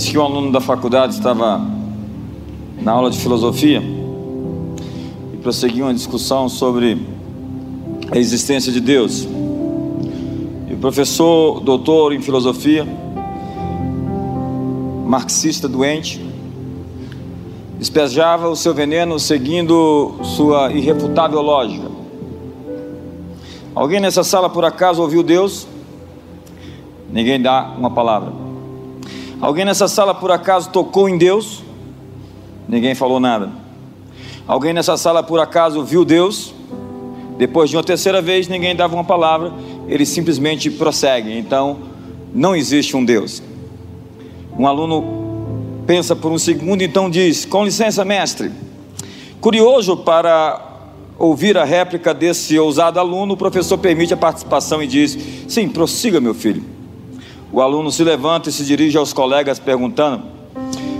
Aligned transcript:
Disse 0.00 0.12
que 0.12 0.18
um 0.18 0.22
aluno 0.22 0.50
da 0.50 0.62
faculdade 0.62 1.12
estava 1.12 1.60
na 2.80 2.90
aula 2.90 3.10
de 3.10 3.18
filosofia 3.18 3.82
e 5.34 5.36
prosseguiu 5.36 5.84
uma 5.84 5.92
discussão 5.92 6.48
sobre 6.48 7.06
a 8.10 8.16
existência 8.16 8.72
de 8.72 8.80
Deus. 8.80 9.28
E 10.70 10.72
o 10.72 10.78
professor, 10.78 11.60
doutor 11.60 12.14
em 12.14 12.22
filosofia, 12.22 12.88
marxista 15.04 15.68
doente, 15.68 16.18
despejava 17.78 18.48
o 18.48 18.56
seu 18.56 18.72
veneno 18.72 19.18
seguindo 19.18 20.14
sua 20.22 20.72
irrefutável 20.72 21.42
lógica. 21.42 21.90
Alguém 23.74 24.00
nessa 24.00 24.24
sala 24.24 24.48
por 24.48 24.64
acaso 24.64 25.02
ouviu 25.02 25.22
Deus? 25.22 25.68
Ninguém 27.12 27.38
dá 27.38 27.74
uma 27.76 27.90
palavra. 27.90 28.49
Alguém 29.40 29.64
nessa 29.64 29.88
sala 29.88 30.14
por 30.14 30.30
acaso 30.30 30.68
tocou 30.70 31.08
em 31.08 31.16
Deus? 31.16 31.62
Ninguém 32.68 32.94
falou 32.94 33.18
nada. 33.18 33.50
Alguém 34.46 34.74
nessa 34.74 34.96
sala 34.98 35.22
por 35.22 35.40
acaso 35.40 35.82
viu 35.82 36.04
Deus? 36.04 36.52
Depois 37.38 37.70
de 37.70 37.76
uma 37.76 37.82
terceira 37.82 38.20
vez, 38.20 38.48
ninguém 38.48 38.76
dava 38.76 38.94
uma 38.94 39.04
palavra, 39.04 39.50
ele 39.88 40.04
simplesmente 40.04 40.70
prossegue. 40.70 41.38
Então, 41.38 41.78
não 42.34 42.54
existe 42.54 42.94
um 42.94 43.02
Deus. 43.02 43.42
Um 44.58 44.66
aluno 44.66 45.82
pensa 45.86 46.14
por 46.14 46.30
um 46.30 46.38
segundo, 46.38 46.82
então 46.82 47.08
diz: 47.08 47.46
Com 47.46 47.64
licença, 47.64 48.04
mestre. 48.04 48.50
Curioso 49.40 49.96
para 49.96 50.60
ouvir 51.18 51.56
a 51.56 51.64
réplica 51.64 52.12
desse 52.12 52.58
ousado 52.58 53.00
aluno, 53.00 53.32
o 53.32 53.36
professor 53.38 53.78
permite 53.78 54.12
a 54.12 54.18
participação 54.18 54.82
e 54.82 54.86
diz: 54.86 55.16
Sim, 55.48 55.66
prossiga, 55.70 56.20
meu 56.20 56.34
filho. 56.34 56.79
O 57.52 57.60
aluno 57.60 57.90
se 57.90 58.04
levanta 58.04 58.48
e 58.48 58.52
se 58.52 58.64
dirige 58.64 58.96
aos 58.96 59.12
colegas 59.12 59.58
perguntando: 59.58 60.22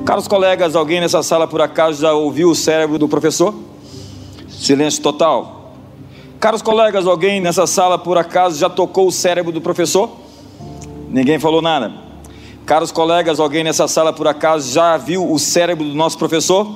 Caros 0.04 0.26
colegas, 0.26 0.74
alguém 0.74 1.00
nessa 1.00 1.22
sala 1.22 1.46
por 1.46 1.60
acaso 1.60 2.02
já 2.02 2.12
ouviu 2.12 2.50
o 2.50 2.54
cérebro 2.54 2.98
do 2.98 3.08
professor? 3.08 3.54
Silêncio 4.48 5.02
total. 5.02 5.74
Caros 6.40 6.62
colegas, 6.62 7.06
alguém 7.06 7.40
nessa 7.40 7.66
sala 7.66 7.98
por 7.98 8.18
acaso 8.18 8.58
já 8.58 8.68
tocou 8.68 9.06
o 9.06 9.12
cérebro 9.12 9.52
do 9.52 9.60
professor? 9.60 10.10
Ninguém 11.08 11.38
falou 11.38 11.62
nada. 11.62 11.92
Caros 12.66 12.90
colegas, 12.90 13.38
alguém 13.38 13.62
nessa 13.62 13.86
sala 13.86 14.12
por 14.12 14.26
acaso 14.26 14.72
já 14.72 14.96
viu 14.96 15.30
o 15.30 15.38
cérebro 15.38 15.84
do 15.84 15.94
nosso 15.94 16.18
professor? 16.18 16.68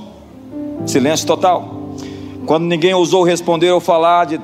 Silêncio 0.86 1.26
total. 1.26 1.74
Quando 2.46 2.64
ninguém 2.64 2.94
ousou 2.94 3.24
responder 3.24 3.70
ou 3.72 3.80
falar 3.80 4.26
de 4.26 4.40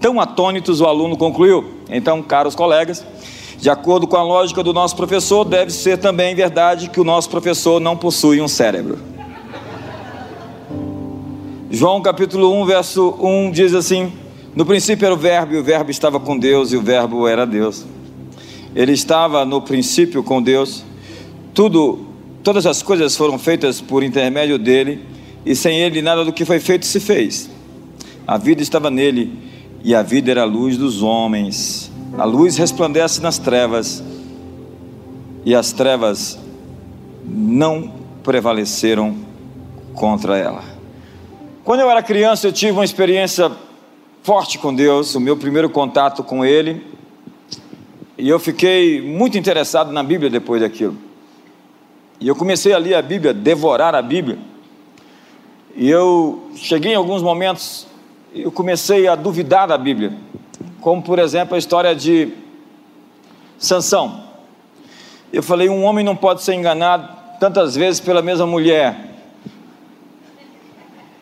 tão 0.00 0.20
atônitos, 0.20 0.80
o 0.80 0.86
aluno 0.86 1.16
concluiu: 1.16 1.64
Então, 1.88 2.22
caros 2.22 2.54
colegas, 2.54 3.04
de 3.64 3.70
acordo 3.70 4.06
com 4.06 4.18
a 4.18 4.22
lógica 4.22 4.62
do 4.62 4.74
nosso 4.74 4.94
professor, 4.94 5.42
deve 5.42 5.70
ser 5.70 5.96
também 5.96 6.34
verdade 6.34 6.90
que 6.90 7.00
o 7.00 7.04
nosso 7.04 7.30
professor 7.30 7.80
não 7.80 7.96
possui 7.96 8.38
um 8.42 8.46
cérebro. 8.46 8.98
João 11.70 12.02
capítulo 12.02 12.52
1, 12.60 12.66
verso 12.66 13.16
1 13.18 13.50
diz 13.52 13.72
assim: 13.72 14.12
no 14.54 14.66
princípio 14.66 15.06
era 15.06 15.14
o 15.14 15.16
Verbo, 15.16 15.54
e 15.54 15.56
o 15.56 15.64
Verbo 15.64 15.90
estava 15.90 16.20
com 16.20 16.38
Deus, 16.38 16.72
e 16.72 16.76
o 16.76 16.82
Verbo 16.82 17.26
era 17.26 17.46
Deus. 17.46 17.86
Ele 18.76 18.92
estava 18.92 19.46
no 19.46 19.62
princípio 19.62 20.22
com 20.22 20.42
Deus. 20.42 20.84
Tudo, 21.54 22.04
todas 22.42 22.66
as 22.66 22.82
coisas 22.82 23.16
foram 23.16 23.38
feitas 23.38 23.80
por 23.80 24.02
intermédio 24.02 24.58
dele, 24.58 25.00
e 25.46 25.56
sem 25.56 25.80
ele 25.80 26.02
nada 26.02 26.22
do 26.22 26.34
que 26.34 26.44
foi 26.44 26.60
feito 26.60 26.84
se 26.84 27.00
fez. 27.00 27.48
A 28.26 28.36
vida 28.36 28.60
estava 28.60 28.90
nele, 28.90 29.32
e 29.82 29.94
a 29.94 30.02
vida 30.02 30.30
era 30.30 30.42
a 30.42 30.44
luz 30.44 30.76
dos 30.76 31.00
homens. 31.02 31.83
A 32.16 32.24
luz 32.24 32.56
resplandece 32.56 33.20
nas 33.20 33.38
trevas, 33.38 34.02
e 35.44 35.52
as 35.52 35.72
trevas 35.72 36.38
não 37.24 37.92
prevaleceram 38.22 39.16
contra 39.94 40.38
ela. 40.38 40.62
Quando 41.64 41.80
eu 41.80 41.90
era 41.90 42.00
criança, 42.04 42.46
eu 42.46 42.52
tive 42.52 42.70
uma 42.70 42.84
experiência 42.84 43.50
forte 44.22 44.58
com 44.58 44.72
Deus, 44.72 45.16
o 45.16 45.20
meu 45.20 45.36
primeiro 45.36 45.68
contato 45.68 46.22
com 46.22 46.44
Ele, 46.44 46.86
e 48.16 48.28
eu 48.28 48.38
fiquei 48.38 49.02
muito 49.02 49.36
interessado 49.36 49.90
na 49.90 50.02
Bíblia 50.04 50.30
depois 50.30 50.62
daquilo. 50.62 50.96
E 52.20 52.28
eu 52.28 52.36
comecei 52.36 52.72
a 52.72 52.78
ler 52.78 52.94
a 52.94 53.02
Bíblia, 53.02 53.34
devorar 53.34 53.92
a 53.92 54.00
Bíblia. 54.00 54.38
E 55.74 55.90
eu 55.90 56.48
cheguei 56.54 56.92
em 56.92 56.96
alguns 56.96 57.22
momentos, 57.22 57.88
eu 58.32 58.52
comecei 58.52 59.08
a 59.08 59.16
duvidar 59.16 59.66
da 59.66 59.76
Bíblia, 59.76 60.12
como 60.84 61.00
por 61.00 61.18
exemplo 61.18 61.54
a 61.54 61.58
história 61.58 61.96
de 61.96 62.28
Sansão. 63.58 64.22
Eu 65.32 65.42
falei, 65.42 65.70
um 65.70 65.82
homem 65.82 66.04
não 66.04 66.14
pode 66.14 66.42
ser 66.42 66.52
enganado 66.52 67.08
tantas 67.40 67.74
vezes 67.74 68.00
pela 68.00 68.20
mesma 68.20 68.46
mulher. 68.46 68.94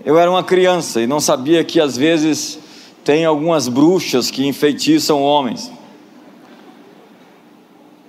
Eu 0.04 0.18
era 0.18 0.28
uma 0.28 0.42
criança 0.42 1.00
e 1.00 1.06
não 1.06 1.20
sabia 1.20 1.62
que 1.62 1.80
às 1.80 1.96
vezes 1.96 2.58
tem 3.04 3.24
algumas 3.24 3.68
bruxas 3.68 4.32
que 4.32 4.44
enfeitiçam 4.44 5.22
homens. 5.22 5.70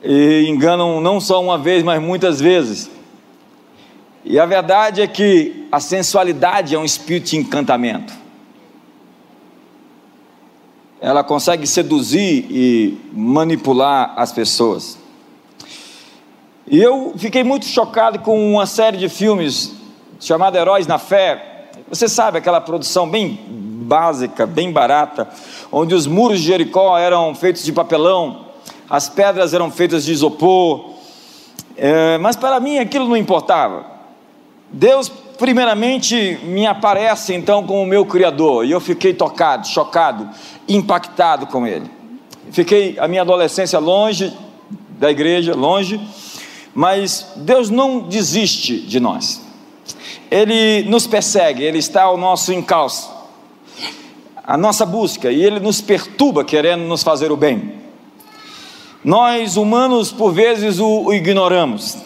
E 0.04 0.48
enganam 0.48 1.00
não 1.00 1.22
só 1.22 1.40
uma 1.40 1.60
vez, 1.60 1.84
mas 1.84 2.02
muitas 2.02 2.42
vezes. 2.42 2.90
E 4.26 4.40
a 4.40 4.46
verdade 4.48 5.04
é 5.04 5.08
que 5.08 5.68
a 5.72 5.80
sensualidade 5.80 6.74
é 6.74 6.80
um 6.80 6.84
espírito 6.84 7.30
de 7.30 7.38
encantamento. 7.38 8.23
Ela 11.04 11.22
consegue 11.22 11.68
seduzir 11.68 12.48
e 12.50 12.98
manipular 13.12 14.14
as 14.16 14.32
pessoas. 14.32 14.98
E 16.66 16.82
eu 16.82 17.14
fiquei 17.18 17.44
muito 17.44 17.66
chocado 17.66 18.20
com 18.20 18.54
uma 18.54 18.66
série 18.66 18.96
de 18.96 19.10
filmes 19.10 19.74
chamada 20.18 20.58
Heróis 20.58 20.88
na 20.88 20.98
Fé. 20.98 21.68
Você 21.90 22.08
sabe 22.08 22.38
aquela 22.38 22.62
produção 22.62 23.10
bem 23.10 23.38
básica, 23.50 24.48
bem 24.48 24.72
barata, 24.72 25.28
onde 25.70 25.94
os 25.94 26.08
muros 26.08 26.40
de 26.40 26.46
Jericó 26.46 26.98
eram 26.98 27.36
feitos 27.36 27.66
de 27.66 27.74
papelão, 27.74 28.46
as 28.90 29.10
pedras 29.10 29.54
eram 29.54 29.70
feitas 29.70 30.06
de 30.06 30.14
isopor, 30.14 30.92
é, 31.76 32.18
mas 32.18 32.38
para 32.38 32.62
mim 32.62 32.78
aquilo 32.78 33.10
não 33.10 33.18
importava. 33.18 33.86
Deus, 34.72 35.12
primeiramente, 35.38 36.40
me 36.44 36.66
aparece 36.66 37.34
então 37.34 37.64
como 37.66 37.82
o 37.82 37.86
meu 37.86 38.06
Criador, 38.06 38.66
e 38.66 38.72
eu 38.72 38.80
fiquei 38.80 39.14
tocado, 39.14 39.68
chocado, 39.68 40.30
impactado 40.68 41.48
com 41.48 41.66
Ele. 41.66 41.90
Fiquei 42.52 42.98
a 43.00 43.08
minha 43.08 43.22
adolescência 43.22 43.80
longe 43.80 44.32
da 45.00 45.10
igreja, 45.10 45.56
longe, 45.56 46.00
mas 46.74 47.34
Deus 47.36 47.70
não 47.70 48.00
desiste 48.00 48.78
de 48.80 49.00
nós. 49.00 49.42
Ele 50.30 50.84
nos 50.90 51.06
persegue, 51.06 51.64
Ele 51.64 51.78
está 51.78 52.04
ao 52.04 52.18
nosso 52.18 52.52
encalço 52.54 53.14
a 54.44 54.58
nossa 54.58 54.86
busca 54.86 55.32
e 55.32 55.42
ele 55.42 55.60
nos 55.60 55.80
perturba 55.80 56.44
querendo 56.44 56.82
nos 56.82 57.02
fazer 57.02 57.32
o 57.32 57.38
bem. 57.38 57.82
Nós 59.04 59.56
humanos 59.56 60.12
por 60.12 60.34
vezes 60.34 60.80
o 60.80 61.14
ignoramos. 61.14 61.98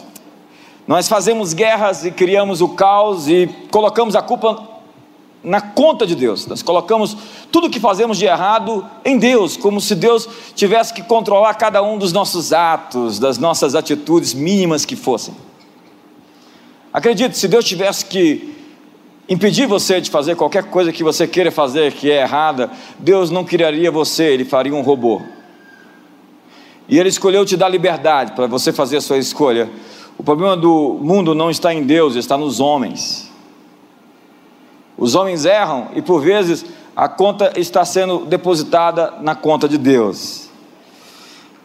Nós 0.88 1.10
fazemos 1.10 1.54
guerras 1.54 2.06
e 2.06 2.12
criamos 2.12 2.62
o 2.62 2.70
caos 2.70 3.28
e 3.28 3.50
colocamos 3.70 4.16
a 4.16 4.22
culpa 4.22 4.78
na 5.44 5.60
conta 5.60 6.08
de 6.08 6.16
Deus. 6.16 6.48
Nós 6.48 6.62
colocamos 6.62 7.18
tudo 7.52 7.70
que 7.70 7.80
fazemos 7.80 8.18
de 8.18 8.26
errado 8.26 8.86
em 9.04 9.18
Deus, 9.18 9.58
como 9.58 9.82
se 9.82 9.96
Deus 9.96 10.28
tivesse 10.56 10.94
que 10.94 11.04
controlar 11.04 11.54
cada 11.56 11.84
um 11.84 11.98
dos 11.98 12.14
nossos 12.14 12.54
atos, 12.54 13.20
das 13.20 13.38
nossas 13.38 13.76
atitudes 13.76 14.34
mínimas 14.34 14.86
que 14.86 14.96
fossem. 14.96 15.36
Acredite, 16.94 17.38
se 17.38 17.48
Deus 17.48 17.66
tivesse 17.66 18.06
que 18.06 18.56
impedir 19.28 19.68
você 19.68 20.00
de 20.00 20.10
fazer 20.10 20.36
qualquer 20.36 20.64
coisa 20.64 20.94
que 20.94 21.04
você 21.04 21.28
queira 21.28 21.52
fazer 21.52 21.92
que 21.94 22.10
é 22.10 22.22
errada, 22.22 22.72
Deus 22.98 23.30
não 23.30 23.44
criaria 23.44 23.92
você, 23.92 24.24
Ele 24.24 24.46
faria 24.46 24.74
um 24.74 24.82
robô. 24.82 25.22
E 26.88 26.98
Ele 26.98 27.10
escolheu 27.10 27.46
te 27.46 27.58
dar 27.58 27.68
liberdade 27.68 28.32
para 28.32 28.48
você 28.48 28.72
fazer 28.72 28.98
a 28.98 29.02
sua 29.02 29.18
escolha. 29.18 29.70
O 30.18 30.24
problema 30.24 30.58
do 30.58 30.98
mundo 31.02 31.36
não 31.36 31.52
está 31.52 31.74
em 31.74 31.84
Deus, 31.84 32.16
está 32.16 32.38
nos 32.38 32.60
homens. 32.60 33.32
Os 34.98 35.14
homens 35.14 35.46
erram 35.46 35.90
e 35.94 36.02
por 36.02 36.22
vezes 36.22 36.66
a 36.96 37.08
conta 37.08 37.54
está 37.56 37.86
sendo 37.86 38.26
depositada 38.26 39.14
na 39.22 39.36
conta 39.36 39.70
de 39.70 39.78
Deus. 39.78 40.50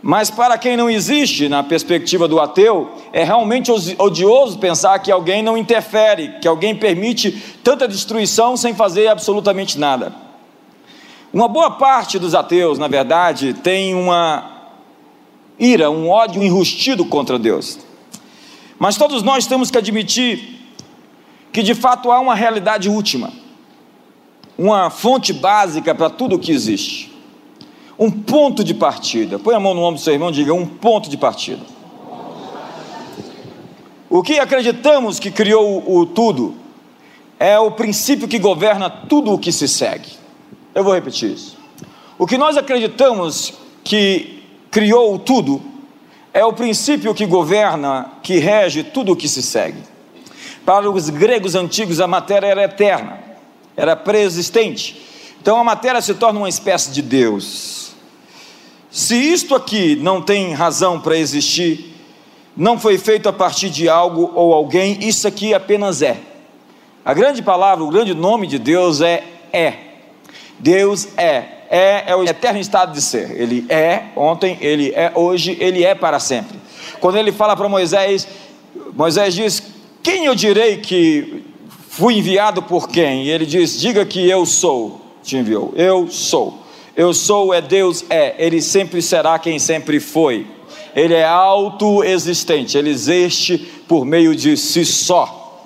Mas 0.03 0.29
para 0.31 0.59
quem 0.59 0.77
não 0.77 0.91
existe 0.91 1.49
na 1.49 1.63
perspectiva 1.63 2.27
do 2.29 2.41
ateu, 2.41 2.91
é 3.13 3.23
realmente 3.23 3.71
odioso 3.71 4.59
pensar 4.59 4.99
que 4.99 5.13
alguém 5.13 5.43
não 5.43 5.57
interfere, 5.57 6.41
que 6.41 6.49
alguém 6.49 6.75
permite 6.75 7.31
tanta 7.63 7.87
destruição 7.87 8.57
sem 8.57 8.75
fazer 8.75 9.07
absolutamente 9.07 9.79
nada. 9.79 10.13
Uma 11.33 11.49
boa 11.49 11.71
parte 11.71 12.19
dos 12.19 12.35
ateus, 12.35 12.79
na 12.79 12.89
verdade, 12.89 13.55
tem 13.55 13.95
uma 13.95 14.51
ira, 15.59 15.91
um 15.91 16.11
ódio 16.11 16.43
enrustido 16.43 17.07
contra 17.07 17.39
Deus. 17.39 17.79
Mas 18.83 18.97
todos 18.97 19.23
nós 19.23 19.47
temos 19.47 19.71
que 19.71 19.79
admitir 19.79 20.59
que 21.53 21.63
de 21.63 21.73
fato 21.73 22.11
há 22.11 22.19
uma 22.19 22.35
realidade 22.35 22.89
última, 22.89 23.33
uma 24.59 24.91
fonte 24.91 25.33
básica 25.33 25.95
para 25.95 26.11
tudo 26.11 26.35
o 26.35 26.39
que 26.41 26.51
existe 26.51 27.13
um 27.97 28.11
ponto 28.11 28.65
de 28.65 28.75
partida. 28.75 29.39
Põe 29.39 29.55
a 29.55 29.61
mão 29.61 29.73
no 29.73 29.83
ombro 29.83 30.01
do 30.01 30.03
seu 30.03 30.13
irmão 30.13 30.31
e 30.31 30.33
diga: 30.33 30.53
um 30.53 30.67
ponto 30.67 31.09
de 31.09 31.17
partida. 31.17 31.65
O 34.11 34.21
que 34.21 34.41
acreditamos 34.41 35.21
que 35.21 35.31
criou 35.31 35.85
o 35.87 36.05
tudo 36.05 36.57
é 37.39 37.57
o 37.61 37.71
princípio 37.71 38.27
que 38.27 38.41
governa 38.41 38.91
tudo 38.91 39.33
o 39.33 39.39
que 39.39 39.53
se 39.53 39.69
segue. 39.69 40.11
Eu 40.75 40.83
vou 40.83 40.93
repetir 40.93 41.31
isso. 41.31 41.57
O 42.19 42.27
que 42.27 42.37
nós 42.37 42.57
acreditamos 42.57 43.55
que 43.85 44.43
criou 44.73 45.15
o 45.15 45.21
tudo 45.21 45.72
é 46.35 46.45
o 46.45 46.53
princípio 46.53 47.15
que 47.15 47.27
governa, 47.27 48.13
que 48.23 48.39
rege 48.39 48.83
tudo 48.83 49.13
o 49.13 49.17
que 49.17 49.29
se 49.29 49.43
segue. 49.43 49.83
Para 50.65 50.91
os 50.91 51.11
gregos 51.11 51.55
antigos, 51.55 52.01
a 52.01 52.07
matéria 52.07 52.47
era 52.47 52.65
eterna, 52.65 53.19
era 53.77 53.97
preexistente. 53.97 55.01
Então 55.41 55.59
a 55.59 55.65
matéria 55.65 56.01
se 56.01 56.15
torna 56.15 56.39
uma 56.39 56.49
espécie 56.49 56.91
de 56.91 57.03
Deus. 57.03 57.93
Se 58.91 59.17
isto 59.17 59.55
aqui 59.55 59.97
não 59.97 60.23
tem 60.23 60.53
razão 60.53 61.01
para 61.01 61.17
existir, 61.17 61.95
não 62.57 62.79
foi 62.79 62.99
feito 62.99 63.29
a 63.29 63.33
partir 63.33 63.71
de 63.71 63.89
algo 63.89 64.31
ou 64.35 64.55
alguém, 64.55 64.99
isso 65.01 65.27
aqui 65.27 65.55
apenas 65.55 66.03
é. 66.03 66.19
A 67.05 67.13
grande 67.13 67.43
palavra, 67.43 67.83
o 67.83 67.89
grande 67.89 68.15
nome 68.15 68.47
de 68.47 68.59
Deus 68.59 69.01
é 69.01 69.25
é. 69.53 69.75
Deus 70.59 71.09
é. 71.17 71.62
É, 71.73 72.11
é 72.13 72.15
o 72.15 72.23
eterno 72.23 72.61
estado 72.61 72.93
de 72.93 73.01
ser. 73.01 73.31
Ele 73.31 73.65
é 73.69 74.05
ontem, 74.15 74.59
ele 74.61 74.93
é 74.95 75.11
hoje, 75.15 75.57
ele 75.59 75.83
é 75.83 75.95
para 75.95 76.21
sempre. 76.21 76.59
Quando 77.01 77.17
ele 77.17 77.33
fala 77.33 77.57
para 77.57 77.69
Moisés, 77.69 78.29
Moisés 78.93 79.35
diz: 79.35 79.63
Quem 80.03 80.27
eu 80.27 80.35
direi 80.35 80.77
que 80.77 81.43
fui 81.89 82.19
enviado 82.19 82.63
por 82.63 82.89
quem? 82.89 83.25
E 83.25 83.31
ele 83.31 83.47
diz: 83.47 83.81
Diga 83.81 84.05
que 84.05 84.29
eu 84.29 84.45
sou, 84.45 85.01
te 85.23 85.37
enviou. 85.37 85.73
Eu 85.75 86.09
sou. 86.09 86.59
Eu 86.95 87.15
sou 87.15 87.55
é 87.55 87.63
Deus 87.63 88.05
é. 88.11 88.35
Ele 88.37 88.61
sempre 88.61 89.01
será 89.01 89.39
quem 89.39 89.59
sempre 89.59 89.99
foi 89.99 90.47
ele 90.95 91.15
é 91.15 91.25
autoexistente, 91.25 92.77
ele 92.77 92.91
existe 92.91 93.59
por 93.89 94.05
meio 94.05 94.37
de 94.37 94.57
si 94.57 94.85
só. 94.85 95.59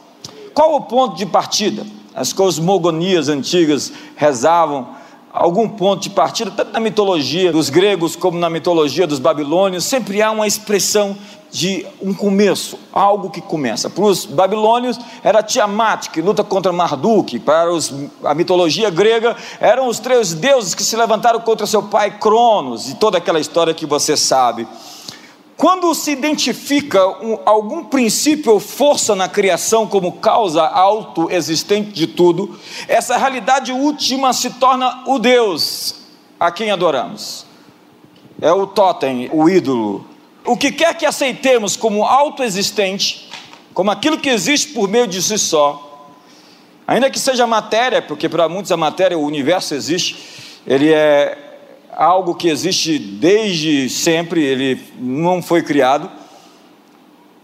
Qual 0.54 0.76
o 0.76 0.82
ponto 0.82 1.16
de 1.16 1.26
partida? 1.26 1.84
As 2.14 2.32
cosmogonias 2.32 3.28
antigas 3.28 3.92
rezavam 4.14 4.88
algum 5.36 5.68
ponto 5.68 6.02
de 6.02 6.10
partida, 6.10 6.50
tanto 6.50 6.72
na 6.72 6.80
mitologia 6.80 7.52
dos 7.52 7.68
gregos 7.68 8.16
como 8.16 8.38
na 8.38 8.48
mitologia 8.48 9.06
dos 9.06 9.18
babilônios, 9.18 9.84
sempre 9.84 10.22
há 10.22 10.30
uma 10.30 10.46
expressão 10.46 11.14
de 11.52 11.86
um 12.02 12.14
começo, 12.14 12.78
algo 12.92 13.30
que 13.30 13.42
começa. 13.42 13.90
Para 13.90 14.04
os 14.04 14.24
babilônios 14.24 14.98
era 15.22 15.42
Tiamat, 15.42 16.08
que 16.08 16.22
luta 16.22 16.42
contra 16.42 16.72
Marduk. 16.72 17.38
Para 17.40 17.70
os, 17.70 17.92
a 18.24 18.34
mitologia 18.34 18.88
grega 18.88 19.36
eram 19.60 19.88
os 19.88 19.98
três 19.98 20.32
deuses 20.32 20.74
que 20.74 20.82
se 20.82 20.96
levantaram 20.96 21.40
contra 21.40 21.66
seu 21.66 21.82
pai 21.82 22.18
Cronos, 22.18 22.88
e 22.88 22.94
toda 22.94 23.18
aquela 23.18 23.38
história 23.38 23.74
que 23.74 23.84
você 23.84 24.16
sabe. 24.16 24.66
Quando 25.56 25.94
se 25.94 26.10
identifica 26.10 27.06
um, 27.24 27.38
algum 27.46 27.84
princípio 27.84 28.52
ou 28.52 28.60
força 28.60 29.16
na 29.16 29.26
criação 29.26 29.86
como 29.86 30.12
causa 30.12 30.62
autoexistente 30.62 31.92
de 31.92 32.06
tudo, 32.06 32.60
essa 32.86 33.16
realidade 33.16 33.72
última 33.72 34.34
se 34.34 34.50
torna 34.50 35.04
o 35.06 35.18
Deus 35.18 35.94
a 36.38 36.50
quem 36.50 36.70
adoramos. 36.70 37.46
É 38.40 38.52
o 38.52 38.66
totem, 38.66 39.30
o 39.32 39.48
ídolo. 39.48 40.06
O 40.44 40.58
que 40.58 40.70
quer 40.70 40.94
que 40.94 41.06
aceitemos 41.06 41.74
como 41.74 42.04
autoexistente, 42.04 43.30
como 43.72 43.90
aquilo 43.90 44.18
que 44.18 44.28
existe 44.28 44.74
por 44.74 44.88
meio 44.88 45.06
de 45.06 45.22
si 45.22 45.38
só, 45.38 46.06
ainda 46.86 47.10
que 47.10 47.18
seja 47.18 47.46
matéria, 47.46 48.02
porque 48.02 48.28
para 48.28 48.46
muitos 48.46 48.70
a 48.70 48.76
matéria, 48.76 49.16
o 49.16 49.24
universo 49.24 49.74
existe, 49.74 50.18
ele 50.66 50.92
é 50.92 51.45
algo 51.96 52.34
que 52.34 52.48
existe 52.48 52.98
desde 52.98 53.88
sempre, 53.88 54.44
ele 54.44 54.80
não 54.98 55.42
foi 55.42 55.62
criado. 55.62 56.10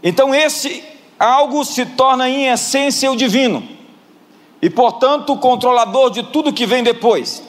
Então, 0.02 0.34
esse 0.34 0.84
algo 1.19 1.64
se 1.64 1.87
torna 1.87 2.28
em 2.28 2.49
essência 2.49 3.10
o 3.10 3.16
divino, 3.16 3.66
e 4.60 4.69
portanto 4.69 5.32
o 5.32 5.38
controlador 5.38 6.10
de 6.10 6.22
tudo 6.25 6.52
que 6.52 6.66
vem 6.66 6.82
depois. 6.82 7.43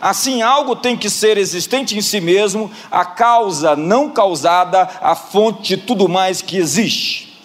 Assim, 0.00 0.42
algo 0.42 0.76
tem 0.76 0.96
que 0.96 1.08
ser 1.08 1.38
existente 1.38 1.96
em 1.96 2.00
si 2.00 2.20
mesmo, 2.20 2.70
a 2.90 3.04
causa 3.04 3.74
não 3.74 4.10
causada, 4.10 4.88
a 5.00 5.14
fonte 5.14 5.76
de 5.76 5.76
tudo 5.78 6.08
mais 6.08 6.42
que 6.42 6.56
existe. 6.56 7.36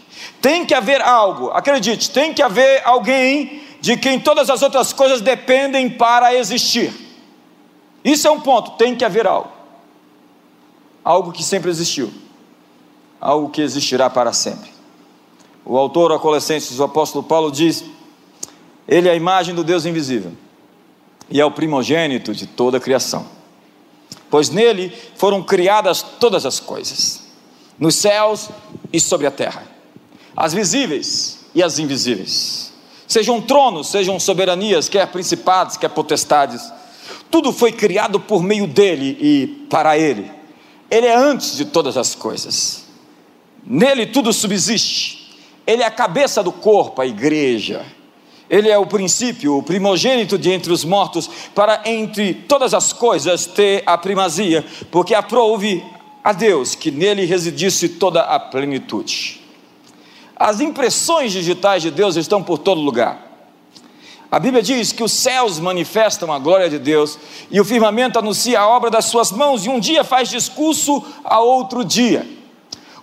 Tem 0.42 0.66
que 0.66 0.74
haver 0.74 1.02
algo, 1.02 1.52
acredite, 1.52 2.10
tem 2.10 2.34
que 2.34 2.42
haver 2.42 2.82
alguém 2.84 3.62
de 3.80 3.96
quem 3.96 4.20
todas 4.20 4.50
as 4.50 4.62
outras 4.62 4.92
coisas 4.92 5.22
dependem 5.22 5.90
para 5.90 6.36
existir. 6.36 7.03
Isso 8.04 8.28
é 8.28 8.32
um 8.32 8.42
ponto, 8.42 8.72
tem 8.72 8.96
que 8.96 9.06
haver 9.06 9.26
algo. 9.26 9.50
Algo 11.04 11.32
que 11.32 11.44
sempre 11.44 11.70
existiu. 11.70 12.12
Algo 13.20 13.50
que 13.50 13.62
existirá 13.62 14.10
para 14.10 14.34
sempre. 14.34 14.72
O 15.66 15.78
autor 15.78 16.12
a 16.12 16.20
Colossenses, 16.20 16.80
o 16.80 16.84
apóstolo 16.84 17.24
Paulo 17.24 17.52
diz: 17.52 17.86
Ele 18.88 19.08
é 19.08 19.12
a 19.12 19.16
imagem 19.16 19.56
do 19.56 19.64
Deus 19.64 19.86
invisível 19.86 20.34
e 21.30 21.40
é 21.40 21.46
o 21.46 21.52
primogênito 21.52 22.34
de 22.34 22.46
toda 22.46 22.78
a 22.78 22.82
criação. 22.82 23.26
Pois 24.30 24.50
nele 24.50 24.92
foram 25.16 25.42
criadas 25.42 26.02
todas 26.02 26.46
as 26.46 26.60
coisas, 26.60 27.24
nos 27.80 27.96
céus 27.96 28.50
e 28.92 29.00
sobre 29.00 29.26
a 29.26 29.32
terra, 29.32 29.64
as 30.36 30.54
visíveis 30.54 31.40
e 31.56 31.64
as 31.64 31.80
invisíveis. 31.80 32.74
Sejam 33.08 33.40
tronos, 33.40 33.88
sejam 33.88 34.20
soberanias, 34.20 34.90
quer 34.90 35.08
principados, 35.08 35.78
quer 35.78 35.90
potestades 35.90 36.62
tudo 37.34 37.52
foi 37.52 37.72
criado 37.72 38.20
por 38.20 38.44
meio 38.44 38.68
dele 38.68 39.18
e 39.20 39.48
para 39.68 39.98
ele. 39.98 40.30
Ele 40.88 41.08
é 41.08 41.16
antes 41.16 41.58
de 41.58 41.66
todas 41.66 41.98
as 41.98 42.14
coisas. 42.14 42.84
Nele 43.66 44.06
tudo 44.06 44.32
subsiste. 44.32 45.36
Ele 45.66 45.82
é 45.82 45.86
a 45.88 45.90
cabeça 45.90 46.44
do 46.44 46.52
corpo, 46.52 47.02
a 47.02 47.08
igreja. 47.08 47.88
Ele 48.48 48.70
é 48.70 48.78
o 48.78 48.86
princípio, 48.86 49.58
o 49.58 49.64
primogênito 49.64 50.38
de 50.38 50.52
entre 50.52 50.72
os 50.72 50.86
mortos, 50.86 51.28
para 51.56 51.82
entre 51.86 52.36
todas 52.36 52.72
as 52.72 52.94
coisas 52.94 53.48
ter 53.48 53.82
a 53.84 53.98
primazia, 53.98 54.64
porque 54.92 55.16
aprouve 55.16 55.84
a 56.24 56.34
Deus 56.34 56.76
que 56.76 56.92
nele 56.92 57.26
residisse 57.26 57.90
toda 57.90 58.22
a 58.22 58.40
plenitude. 58.40 59.42
As 60.36 60.60
impressões 60.62 61.32
digitais 61.32 61.82
de 61.82 61.90
Deus 61.90 62.16
estão 62.16 62.44
por 62.44 62.60
todo 62.60 62.80
lugar. 62.80 63.23
A 64.34 64.40
Bíblia 64.40 64.64
diz 64.64 64.92
que 64.92 65.04
os 65.04 65.12
céus 65.12 65.60
manifestam 65.60 66.34
a 66.34 66.40
glória 66.40 66.68
de 66.68 66.80
Deus 66.80 67.20
e 67.52 67.62
o 67.62 67.64
firmamento 67.64 68.18
anuncia 68.18 68.60
a 68.60 68.68
obra 68.68 68.90
das 68.90 69.06
suas 69.06 69.32
mãos, 69.32 69.64
e 69.64 69.70
um 69.70 69.80
dia 69.80 70.04
faz 70.04 70.28
discurso 70.28 71.06
a 71.24 71.40
outro 71.40 71.86
dia. 71.86 72.28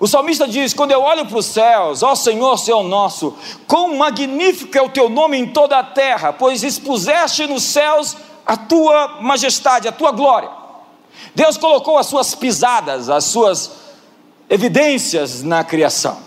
O 0.00 0.08
salmista 0.08 0.48
diz: 0.48 0.74
Quando 0.74 0.90
eu 0.90 1.00
olho 1.00 1.24
para 1.24 1.38
os 1.38 1.46
céus, 1.46 2.02
ó 2.02 2.16
Senhor, 2.16 2.58
Senhor 2.58 2.82
nosso, 2.82 3.36
quão 3.68 3.96
magnífico 3.96 4.76
é 4.76 4.82
o 4.82 4.88
teu 4.88 5.08
nome 5.08 5.38
em 5.38 5.46
toda 5.46 5.78
a 5.78 5.84
terra, 5.84 6.32
pois 6.32 6.64
expuseste 6.64 7.46
nos 7.46 7.62
céus 7.62 8.16
a 8.44 8.56
tua 8.56 9.20
majestade, 9.20 9.86
a 9.86 9.92
tua 9.92 10.10
glória. 10.10 10.50
Deus 11.32 11.56
colocou 11.56 11.96
as 11.96 12.06
suas 12.06 12.34
pisadas, 12.34 13.08
as 13.08 13.22
suas 13.22 13.70
evidências 14.48 15.44
na 15.44 15.62
criação. 15.62 16.18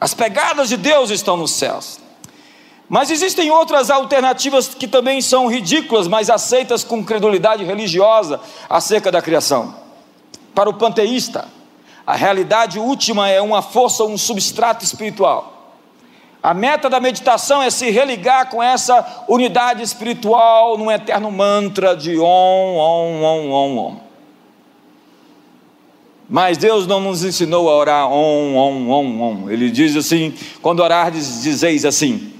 As 0.00 0.14
pegadas 0.14 0.68
de 0.68 0.76
Deus 0.76 1.10
estão 1.10 1.36
nos 1.36 1.50
céus. 1.50 2.03
Mas 2.88 3.10
existem 3.10 3.50
outras 3.50 3.90
alternativas 3.90 4.68
que 4.68 4.86
também 4.86 5.20
são 5.20 5.48
ridículas, 5.48 6.06
mas 6.06 6.28
aceitas 6.28 6.84
com 6.84 7.04
credulidade 7.04 7.64
religiosa 7.64 8.40
acerca 8.68 9.10
da 9.10 9.22
criação. 9.22 9.74
Para 10.54 10.68
o 10.68 10.74
panteísta, 10.74 11.48
a 12.06 12.14
realidade 12.14 12.78
última 12.78 13.28
é 13.28 13.40
uma 13.40 13.62
força, 13.62 14.04
um 14.04 14.18
substrato 14.18 14.84
espiritual. 14.84 15.52
A 16.42 16.52
meta 16.52 16.90
da 16.90 17.00
meditação 17.00 17.62
é 17.62 17.70
se 17.70 17.90
religar 17.90 18.50
com 18.50 18.62
essa 18.62 19.24
unidade 19.26 19.82
espiritual 19.82 20.76
num 20.76 20.90
eterno 20.90 21.30
mantra 21.30 21.96
de 21.96 22.18
om, 22.18 22.76
om, 22.76 23.22
om, 23.50 23.78
om. 23.78 23.96
Mas 26.28 26.58
Deus 26.58 26.86
não 26.86 27.00
nos 27.00 27.24
ensinou 27.24 27.70
a 27.70 27.74
orar 27.74 28.12
om, 28.12 28.56
om, 28.56 28.90
om, 28.90 29.22
om. 29.22 29.50
Ele 29.50 29.70
diz 29.70 29.96
assim: 29.96 30.34
quando 30.60 30.80
orardes, 30.80 31.42
dizeis 31.42 31.86
assim: 31.86 32.33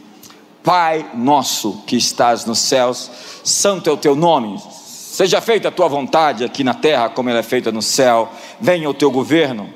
Pai 0.64 1.11
nosso 1.12 1.83
que 1.87 1.94
estás 1.94 2.47
nos 2.47 2.59
céus, 2.59 3.11
santo 3.44 3.90
é 3.90 3.92
o 3.92 3.99
teu 3.99 4.16
nome, 4.16 4.59
seja 4.71 5.38
feita 5.38 5.68
a 5.68 5.71
tua 5.71 5.88
vontade 5.88 6.42
aqui 6.42 6.64
na 6.64 6.73
terra, 6.73 7.11
como 7.11 7.28
ela 7.28 7.40
é 7.40 7.42
feita 7.42 7.71
no 7.71 7.83
céu, 7.83 8.30
venha 8.59 8.88
o 8.88 8.94
teu 8.94 9.11
governo. 9.11 9.68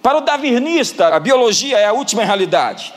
Para 0.00 0.18
o 0.18 0.20
darwinista, 0.20 1.08
a 1.08 1.18
biologia 1.18 1.78
é 1.78 1.86
a 1.86 1.92
última 1.92 2.24
realidade. 2.24 2.94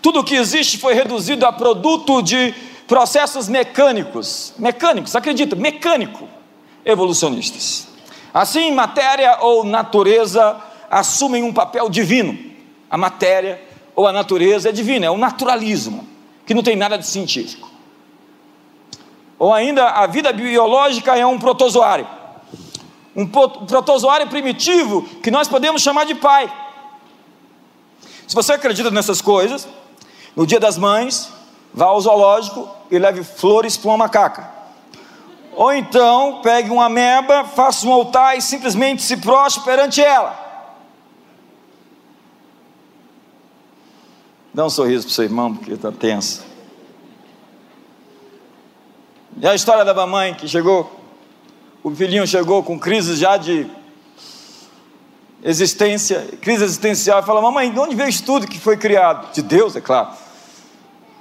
Tudo 0.00 0.20
o 0.20 0.24
que 0.24 0.36
existe 0.36 0.78
foi 0.78 0.94
reduzido 0.94 1.44
a 1.44 1.52
produto 1.52 2.22
de 2.22 2.54
processos 2.86 3.48
mecânicos, 3.48 4.54
mecânicos, 4.56 5.16
acredita, 5.16 5.56
mecânico, 5.56 6.28
evolucionistas. 6.84 7.88
Assim, 8.32 8.70
matéria 8.70 9.38
ou 9.40 9.64
natureza 9.64 10.56
assumem 10.88 11.42
um 11.42 11.52
papel 11.52 11.88
divino. 11.88 12.38
A 12.88 12.96
matéria 12.96 13.60
ou 13.96 14.06
a 14.06 14.12
natureza 14.12 14.68
é 14.68 14.72
divina, 14.72 15.06
é 15.06 15.10
o 15.10 15.18
naturalismo 15.18 16.11
que 16.46 16.54
não 16.54 16.62
tem 16.62 16.76
nada 16.76 16.98
de 16.98 17.06
científico. 17.06 17.70
Ou 19.38 19.52
ainda, 19.52 19.88
a 19.88 20.06
vida 20.06 20.32
biológica 20.32 21.16
é 21.16 21.26
um 21.26 21.38
protozoário. 21.38 22.06
Um 23.14 23.26
protozoário 23.26 24.28
primitivo 24.28 25.02
que 25.22 25.30
nós 25.30 25.48
podemos 25.48 25.82
chamar 25.82 26.04
de 26.04 26.14
pai. 26.14 26.52
Se 28.26 28.34
você 28.34 28.52
acredita 28.52 28.90
nessas 28.90 29.20
coisas, 29.20 29.68
no 30.34 30.46
dia 30.46 30.58
das 30.58 30.78
mães, 30.78 31.30
vá 31.74 31.86
ao 31.86 32.00
zoológico 32.00 32.68
e 32.90 32.98
leve 32.98 33.22
flores 33.22 33.76
para 33.76 33.90
uma 33.90 33.96
macaca. 33.96 34.50
Ou 35.54 35.72
então, 35.72 36.40
pegue 36.42 36.70
uma 36.70 36.88
meba, 36.88 37.44
faça 37.44 37.86
um 37.86 37.92
altar 37.92 38.38
e 38.38 38.40
simplesmente 38.40 39.02
se 39.02 39.18
prostre 39.18 39.62
perante 39.64 40.00
ela. 40.00 40.41
Dá 44.54 44.66
um 44.66 44.70
sorriso 44.70 45.04
para 45.06 45.10
o 45.10 45.14
seu 45.14 45.24
irmão, 45.24 45.54
porque 45.54 45.72
está 45.72 45.90
tenso. 45.90 46.44
E 49.40 49.46
a 49.46 49.54
história 49.54 49.82
da 49.82 49.94
mamãe 49.94 50.34
que 50.34 50.46
chegou, 50.46 51.00
o 51.82 51.90
filhinho 51.90 52.26
chegou 52.26 52.62
com 52.62 52.78
crise 52.78 53.16
já 53.16 53.38
de 53.38 53.66
existência, 55.42 56.28
crise 56.40 56.64
existencial, 56.64 57.20
e 57.20 57.22
fala: 57.22 57.40
Mamãe, 57.40 57.72
de 57.72 57.78
onde 57.78 57.96
veio 57.96 58.10
isso 58.10 58.24
tudo 58.24 58.46
que 58.46 58.60
foi 58.60 58.76
criado? 58.76 59.32
De 59.32 59.40
Deus, 59.40 59.74
é 59.74 59.80
claro. 59.80 60.10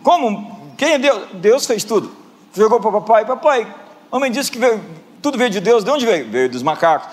Como? 0.03 0.73
Quem 0.77 0.93
é 0.93 0.99
Deus? 0.99 1.27
Deus 1.33 1.65
fez 1.65 1.85
tudo. 1.85 2.11
Chegou 2.53 2.81
para 2.81 2.91
papai: 2.91 3.25
Papai, 3.25 3.75
mamãe 4.11 4.29
disse 4.29 4.51
que 4.51 4.59
veio, 4.59 4.83
tudo 5.21 5.37
veio 5.37 5.49
de 5.49 5.61
Deus. 5.61 5.85
De 5.85 5.89
onde 5.89 6.05
veio? 6.05 6.29
Veio 6.29 6.49
dos 6.49 6.61
macacos. 6.61 7.07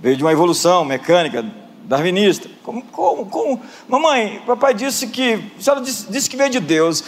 Veio 0.00 0.16
de 0.16 0.24
uma 0.24 0.32
evolução 0.32 0.82
mecânica, 0.82 1.44
darwinista. 1.84 2.48
Como, 2.62 2.82
como, 2.82 3.26
como? 3.26 3.62
Mamãe, 3.88 4.42
papai 4.46 4.74
disse 4.74 5.06
que, 5.08 5.34
a 5.58 5.62
senhora 5.62 5.80
disse, 5.80 6.10
disse 6.10 6.30
que 6.30 6.36
veio 6.36 6.50
de 6.50 6.60
Deus. 6.60 7.04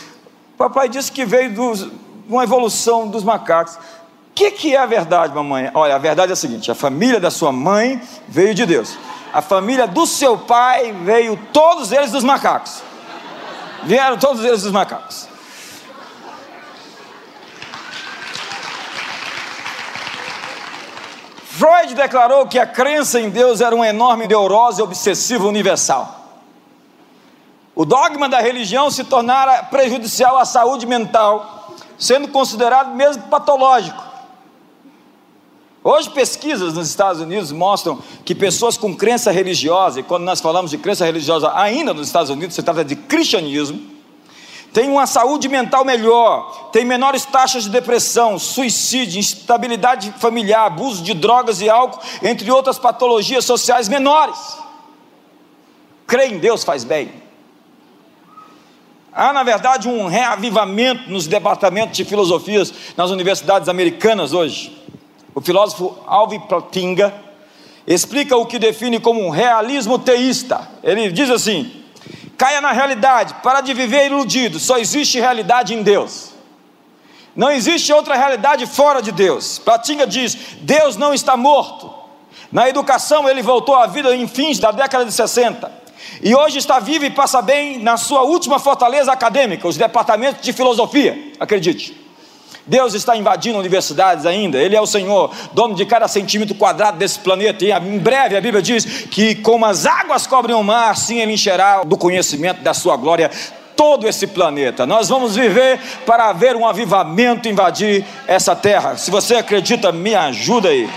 Papai 0.56 0.88
disse 0.88 1.10
que 1.10 1.24
veio 1.24 1.52
de 1.52 1.90
uma 2.28 2.44
evolução 2.44 3.08
dos 3.08 3.24
macacos. 3.24 3.74
O 3.74 4.34
que, 4.34 4.50
que 4.50 4.74
é 4.74 4.78
a 4.78 4.86
verdade, 4.86 5.34
mamãe? 5.34 5.70
Olha, 5.74 5.94
a 5.94 5.98
verdade 5.98 6.30
é 6.30 6.34
a 6.34 6.36
seguinte: 6.36 6.70
a 6.70 6.74
família 6.74 7.20
da 7.20 7.30
sua 7.30 7.52
mãe 7.52 8.00
veio 8.28 8.54
de 8.54 8.66
Deus. 8.66 8.96
A 9.32 9.42
família 9.42 9.86
do 9.86 10.06
seu 10.06 10.38
pai 10.38 10.92
veio 10.92 11.38
todos 11.52 11.90
eles 11.92 12.12
dos 12.12 12.22
macacos. 12.22 12.82
Vieram 13.84 14.16
todos 14.16 14.44
eles 14.44 14.62
dos 14.62 14.72
macacos. 14.72 15.28
Freud 21.56 21.94
declarou 21.94 22.48
que 22.48 22.58
a 22.58 22.66
crença 22.66 23.20
em 23.20 23.30
Deus 23.30 23.60
era 23.60 23.76
uma 23.76 23.86
enorme 23.86 24.26
neurose 24.26 24.82
obsessiva 24.82 25.46
universal. 25.46 26.42
O 27.76 27.84
dogma 27.84 28.28
da 28.28 28.40
religião 28.40 28.90
se 28.90 29.04
tornara 29.04 29.62
prejudicial 29.62 30.36
à 30.36 30.44
saúde 30.44 30.84
mental, 30.84 31.72
sendo 31.96 32.26
considerado 32.26 32.96
mesmo 32.96 33.22
patológico. 33.24 34.02
Hoje, 35.84 36.10
pesquisas 36.10 36.74
nos 36.74 36.88
Estados 36.88 37.22
Unidos 37.22 37.52
mostram 37.52 38.00
que 38.24 38.34
pessoas 38.34 38.76
com 38.76 38.92
crença 38.92 39.30
religiosa, 39.30 40.00
e 40.00 40.02
quando 40.02 40.24
nós 40.24 40.40
falamos 40.40 40.72
de 40.72 40.78
crença 40.78 41.04
religiosa 41.04 41.52
ainda 41.54 41.94
nos 41.94 42.08
Estados 42.08 42.30
Unidos, 42.30 42.56
se 42.56 42.64
trata 42.64 42.84
de 42.84 42.96
cristianismo, 42.96 43.93
tem 44.74 44.90
uma 44.90 45.06
saúde 45.06 45.48
mental 45.48 45.84
melhor, 45.84 46.70
tem 46.72 46.84
menores 46.84 47.24
taxas 47.24 47.62
de 47.62 47.70
depressão, 47.70 48.40
suicídio, 48.40 49.20
instabilidade 49.20 50.12
familiar, 50.18 50.66
abuso 50.66 51.00
de 51.00 51.14
drogas 51.14 51.60
e 51.60 51.70
álcool, 51.70 52.02
entre 52.20 52.50
outras 52.50 52.76
patologias 52.76 53.44
sociais 53.44 53.88
menores. 53.88 54.36
Crer 56.08 56.32
em 56.32 56.38
Deus 56.38 56.64
faz 56.64 56.82
bem. 56.82 57.22
Há, 59.12 59.32
na 59.32 59.44
verdade, 59.44 59.88
um 59.88 60.08
reavivamento 60.08 61.08
nos 61.08 61.28
departamentos 61.28 61.96
de 61.96 62.04
filosofias 62.04 62.74
nas 62.96 63.12
universidades 63.12 63.68
americanas 63.68 64.32
hoje. 64.32 64.76
O 65.32 65.40
filósofo 65.40 65.96
Alvin 66.04 66.40
Plantinga 66.40 67.14
explica 67.86 68.36
o 68.36 68.44
que 68.44 68.58
define 68.58 68.98
como 68.98 69.24
um 69.24 69.30
realismo 69.30 70.00
teísta. 70.00 70.68
Ele 70.82 71.12
diz 71.12 71.30
assim: 71.30 71.83
Caia 72.36 72.60
na 72.60 72.72
realidade, 72.72 73.34
para 73.42 73.60
de 73.60 73.72
viver 73.72 74.06
iludido. 74.06 74.58
Só 74.58 74.78
existe 74.78 75.20
realidade 75.20 75.74
em 75.74 75.82
Deus. 75.82 76.32
Não 77.34 77.50
existe 77.50 77.92
outra 77.92 78.14
realidade 78.14 78.66
fora 78.66 79.02
de 79.02 79.12
Deus. 79.12 79.58
Platinga 79.58 80.06
diz: 80.06 80.36
Deus 80.60 80.96
não 80.96 81.12
está 81.12 81.36
morto. 81.36 81.92
Na 82.52 82.68
educação, 82.68 83.28
ele 83.28 83.42
voltou 83.42 83.74
à 83.74 83.86
vida 83.86 84.14
em 84.14 84.28
fins 84.28 84.58
da 84.58 84.70
década 84.70 85.04
de 85.04 85.12
60. 85.12 85.84
E 86.22 86.34
hoje 86.34 86.58
está 86.58 86.78
vivo 86.78 87.04
e 87.04 87.10
passa 87.10 87.42
bem 87.42 87.78
na 87.78 87.96
sua 87.96 88.22
última 88.22 88.58
fortaleza 88.58 89.10
acadêmica, 89.10 89.66
os 89.66 89.76
departamentos 89.76 90.42
de 90.42 90.52
filosofia. 90.52 91.32
Acredite. 91.40 92.03
Deus 92.66 92.94
está 92.94 93.16
invadindo 93.16 93.58
universidades 93.58 94.24
ainda, 94.24 94.58
Ele 94.58 94.74
é 94.74 94.80
o 94.80 94.86
Senhor, 94.86 95.30
dono 95.52 95.74
de 95.74 95.84
cada 95.84 96.08
centímetro 96.08 96.54
quadrado 96.54 96.98
desse 96.98 97.18
planeta, 97.18 97.64
e 97.64 97.70
em 97.70 97.98
breve 97.98 98.36
a 98.36 98.40
Bíblia 98.40 98.62
diz 98.62 98.84
que, 99.10 99.34
como 99.34 99.66
as 99.66 99.84
águas 99.84 100.26
cobrem 100.26 100.56
o 100.56 100.62
mar, 100.62 100.90
assim 100.90 101.20
Ele 101.20 101.32
encherá 101.32 101.82
do 101.84 101.96
conhecimento 101.96 102.62
da 102.62 102.72
Sua 102.72 102.96
glória 102.96 103.30
todo 103.76 104.08
esse 104.08 104.26
planeta. 104.26 104.86
Nós 104.86 105.08
vamos 105.08 105.36
viver 105.36 105.78
para 106.06 106.32
ver 106.32 106.56
um 106.56 106.66
avivamento 106.66 107.48
invadir 107.48 108.04
essa 108.26 108.54
terra. 108.54 108.96
Se 108.96 109.10
você 109.10 109.36
acredita, 109.36 109.92
me 109.92 110.14
ajuda 110.14 110.68
aí. 110.68 110.88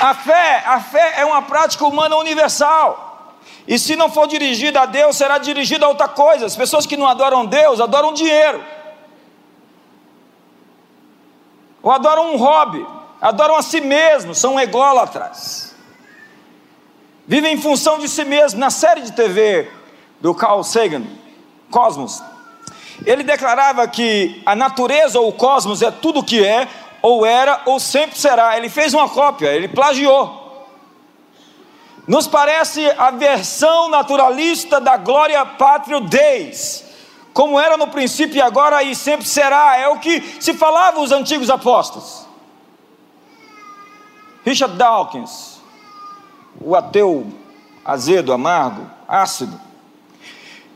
A 0.00 0.14
fé, 0.14 0.62
a 0.66 0.80
fé 0.80 1.14
é 1.18 1.24
uma 1.24 1.42
prática 1.42 1.84
humana 1.86 2.16
universal. 2.16 3.13
E 3.66 3.78
se 3.78 3.96
não 3.96 4.10
for 4.10 4.26
dirigida 4.26 4.82
a 4.82 4.86
Deus, 4.86 5.16
será 5.16 5.38
dirigida 5.38 5.86
a 5.86 5.88
outra 5.88 6.06
coisa. 6.06 6.44
As 6.44 6.56
pessoas 6.56 6.86
que 6.86 6.96
não 6.96 7.08
adoram 7.08 7.46
Deus 7.46 7.80
adoram 7.80 8.12
dinheiro, 8.12 8.62
ou 11.82 11.90
adoram 11.90 12.34
um 12.34 12.36
hobby, 12.36 12.86
adoram 13.20 13.56
a 13.56 13.62
si 13.62 13.80
mesmos, 13.80 14.38
são 14.38 14.60
ególatras, 14.60 15.74
vivem 17.26 17.54
em 17.54 17.60
função 17.60 17.98
de 17.98 18.08
si 18.08 18.24
mesmos. 18.24 18.54
Na 18.54 18.70
série 18.70 19.00
de 19.00 19.12
TV 19.12 19.70
do 20.20 20.34
Carl 20.34 20.62
Sagan, 20.62 21.04
Cosmos, 21.70 22.22
ele 23.04 23.22
declarava 23.22 23.88
que 23.88 24.42
a 24.44 24.54
natureza 24.54 25.18
ou 25.18 25.28
o 25.28 25.32
cosmos 25.32 25.82
é 25.82 25.90
tudo 25.90 26.20
o 26.20 26.24
que 26.24 26.44
é, 26.44 26.68
ou 27.02 27.26
era, 27.26 27.62
ou 27.66 27.80
sempre 27.80 28.18
será. 28.18 28.56
Ele 28.56 28.68
fez 28.68 28.94
uma 28.94 29.08
cópia, 29.08 29.48
ele 29.48 29.68
plagiou. 29.68 30.43
Nos 32.06 32.26
parece 32.26 32.84
a 32.98 33.10
versão 33.10 33.88
naturalista 33.88 34.80
da 34.80 34.96
glória 34.96 35.44
pátria 35.44 36.00
Deus, 36.00 36.84
como 37.32 37.58
era 37.58 37.76
no 37.76 37.88
princípio 37.88 38.36
e 38.36 38.42
agora 38.42 38.82
e 38.82 38.94
sempre 38.94 39.26
será, 39.26 39.76
é 39.78 39.88
o 39.88 39.98
que 39.98 40.22
se 40.40 40.52
falava 40.54 41.00
os 41.00 41.10
antigos 41.10 41.48
apóstolos. 41.48 42.26
Richard 44.44 44.76
Dawkins, 44.76 45.60
o 46.60 46.76
ateu 46.76 47.26
azedo, 47.82 48.32
amargo, 48.32 48.88
ácido, 49.08 49.58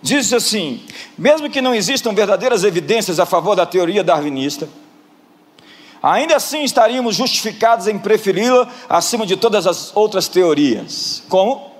disse 0.01 0.35
assim: 0.35 0.83
mesmo 1.17 1.51
que 1.51 1.61
não 1.61 1.75
existam 1.75 2.15
verdadeiras 2.15 2.65
evidências 2.65 3.21
a 3.21 3.27
favor 3.27 3.55
da 3.55 3.67
teoria 3.67 4.03
darwinista, 4.03 4.69
ainda 6.03 6.37
assim 6.37 6.63
estaríamos 6.63 7.17
justificados 7.17 7.87
em 7.87 7.99
preferi-la 7.99 8.69
acima 8.89 9.27
de 9.27 9.37
todas 9.37 9.67
as 9.67 9.95
outras 9.95 10.29
teorias. 10.29 11.23
Como? 11.29 11.71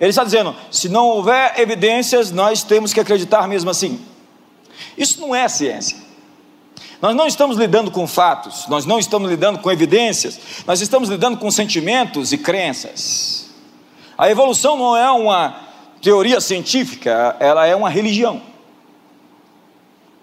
Ele 0.00 0.10
está 0.10 0.24
dizendo: 0.24 0.54
se 0.70 0.88
não 0.88 1.06
houver 1.06 1.58
evidências, 1.58 2.30
nós 2.30 2.62
temos 2.62 2.92
que 2.92 3.00
acreditar 3.00 3.48
mesmo 3.48 3.70
assim. 3.70 4.00
Isso 4.96 5.20
não 5.20 5.34
é 5.34 5.48
ciência. 5.48 6.06
Nós 7.00 7.14
não 7.14 7.26
estamos 7.26 7.58
lidando 7.58 7.90
com 7.90 8.06
fatos, 8.06 8.66
nós 8.68 8.86
não 8.86 8.98
estamos 8.98 9.28
lidando 9.28 9.58
com 9.58 9.70
evidências, 9.70 10.38
nós 10.66 10.80
estamos 10.80 11.10
lidando 11.10 11.36
com 11.36 11.50
sentimentos 11.50 12.32
e 12.32 12.38
crenças. 12.38 13.50
A 14.16 14.30
evolução 14.30 14.76
não 14.76 14.96
é 14.96 15.10
uma 15.10 15.60
teoria 16.00 16.40
científica, 16.40 17.36
ela 17.38 17.66
é 17.66 17.76
uma 17.76 17.90
religião. 17.90 18.40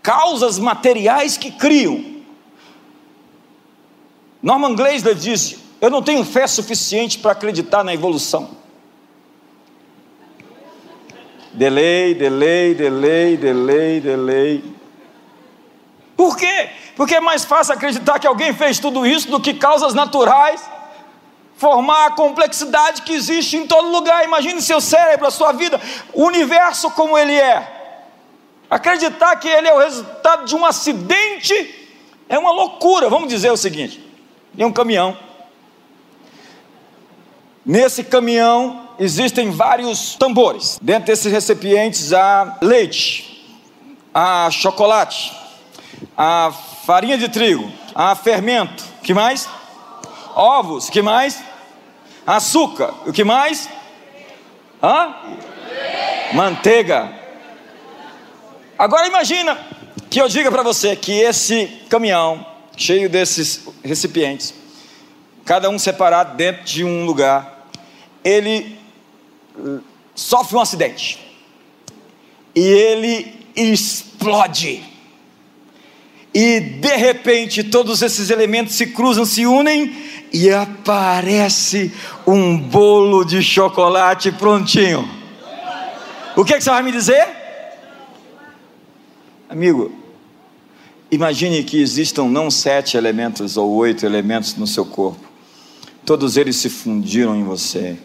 Causas 0.02 0.58
materiais 0.58 1.38
que 1.38 1.52
criam 1.52 2.13
Norman 4.44 4.76
Gleisler 4.76 5.16
disse: 5.16 5.58
Eu 5.80 5.90
não 5.90 6.04
tenho 6.04 6.26
fé 6.26 6.46
suficiente 6.46 7.18
para 7.18 7.32
acreditar 7.32 7.82
na 7.82 7.94
evolução. 7.94 8.62
Delay, 11.54 12.14
delay, 12.14 12.76
delay, 12.76 13.38
delay, 13.38 14.02
delay. 14.02 14.64
Por 16.18 16.36
quê? 16.36 16.70
Porque 16.96 17.16
é 17.16 17.22
mais 17.22 17.46
fácil 17.46 17.74
acreditar 17.74 18.20
que 18.20 18.28
alguém 18.28 18.54
fez 18.54 18.80
tudo 18.80 19.06
isso 19.06 19.32
do 19.32 19.40
que 19.40 19.54
causas 19.54 19.94
naturais 19.94 20.62
formar 21.56 22.08
a 22.08 22.12
complexidade 22.12 23.04
que 23.04 23.14
existe 23.14 23.56
em 23.56 23.66
todo 23.66 23.88
lugar. 23.90 24.26
Imagine 24.26 24.62
seu 24.62 24.82
cérebro, 24.82 25.28
a 25.28 25.32
sua 25.32 25.54
vida, 25.54 25.80
o 26.12 26.26
universo 26.26 26.92
como 26.92 27.18
ele 27.18 27.34
é. 27.34 27.82
Acreditar 28.70 29.36
que 29.38 29.48
ele 29.48 29.68
é 29.68 29.74
o 29.74 29.80
resultado 29.80 30.46
de 30.46 30.56
um 30.56 30.66
acidente 30.66 31.90
é 32.28 32.38
uma 32.38 32.52
loucura. 32.52 33.10
Vamos 33.10 33.30
dizer 33.30 33.52
o 33.52 33.58
seguinte: 33.58 34.04
em 34.58 34.64
um 34.64 34.72
caminhão. 34.72 35.18
Nesse 37.66 38.04
caminhão 38.04 38.90
existem 39.00 39.52
vários 39.52 40.16
tambores. 40.16 40.78
Dentro 40.82 41.06
desses 41.08 41.32
recipientes 41.32 42.12
há 42.14 42.58
leite, 42.62 43.58
há 44.14 44.50
chocolate, 44.52 45.32
há 46.18 46.52
farinha 46.86 47.18
de 47.18 47.30
trigo, 47.30 47.72
há 47.96 48.16
fermento. 48.16 48.84
Que 49.02 49.14
mais? 49.14 49.48
Ovos. 50.36 50.90
Que 50.90 51.02
mais? 51.02 51.42
Açúcar. 52.26 52.94
O 53.06 53.14
que 53.14 53.24
mais? 53.24 53.70
Hã? 54.82 55.16
Manteiga. 56.34 57.12
Agora 58.78 59.08
imagina 59.08 59.58
que 60.10 60.20
eu 60.20 60.28
diga 60.28 60.52
para 60.52 60.64
você 60.64 60.96
que 60.96 61.12
esse 61.12 61.68
caminhão 61.90 62.46
cheio 62.76 63.10
desses 63.10 63.68
recipientes, 63.84 64.54
cada 65.46 65.70
um 65.70 65.78
separado 65.78 66.36
dentro 66.36 66.64
de 66.64 66.84
um 66.84 67.06
lugar, 67.06 67.68
ele 68.24 68.78
eh, 69.58 69.80
sofre 70.16 70.56
um 70.56 70.62
acidente 70.62 71.20
e 72.56 72.62
ele 72.62 73.48
explode. 73.56 74.84
E 76.34 76.60
de 76.60 76.96
repente 76.96 77.64
todos 77.64 78.02
esses 78.02 78.30
elementos 78.30 78.76
se 78.76 78.88
cruzam, 78.88 79.26
se 79.26 79.46
unem 79.46 79.94
e 80.32 80.50
aparece 80.50 81.94
um 82.26 82.58
bolo 82.58 83.24
de 83.24 83.44
chocolate 83.44 84.32
prontinho. 84.32 85.08
O 86.36 86.44
que, 86.44 86.56
é 86.56 86.58
que 86.58 86.64
você 86.64 86.72
vai 86.72 86.82
me 86.82 86.92
dizer? 86.92 87.28
Amigo, 89.48 90.03
imagine 91.14 91.64
que 91.64 91.82
existam 91.82 92.26
não 92.26 92.50
sete 92.50 92.98
elementos 92.98 93.58
ou 93.58 93.72
oito 93.76 94.06
elementos 94.06 94.56
no 94.56 94.68
seu 94.68 94.86
corpo, 94.86 95.24
todos 96.06 96.38
eles 96.38 96.56
se 96.56 96.70
fundiram 96.70 97.36
em 97.36 97.44
você 97.44 97.98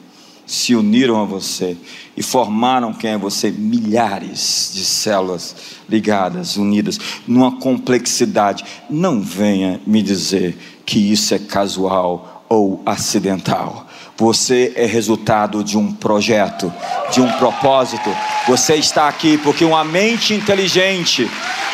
se 0.49 0.75
uniram 0.75 1.21
a 1.21 1.25
você 1.27 1.77
e 2.17 2.23
formaram 2.23 2.95
quem 2.95 3.11
é 3.11 3.19
você, 3.19 3.51
milhares 3.51 4.71
de 4.73 4.83
células 4.83 5.55
ligadas, 5.87 6.57
unidas, 6.57 6.99
numa 7.27 7.61
complexidade. 7.61 8.65
Não 8.89 9.21
venha 9.21 9.79
me 9.87 10.03
dizer 10.03 10.57
que 10.87 10.99
isso 10.99 11.35
é 11.35 11.39
casual 11.39 12.47
ou 12.49 12.83
acidental. 12.87 13.87
Você 14.19 14.73
é 14.75 14.85
resultado 14.85 15.63
de 15.63 15.79
um 15.79 15.93
projeto, 15.93 16.73
de 17.13 17.21
um 17.21 17.31
propósito. 17.39 18.11
Você 18.49 18.75
está 18.75 19.07
aqui 19.07 19.39
porque 19.39 19.65
uma 19.65 19.85
mente 19.85 20.35
inteligente 20.35 21.31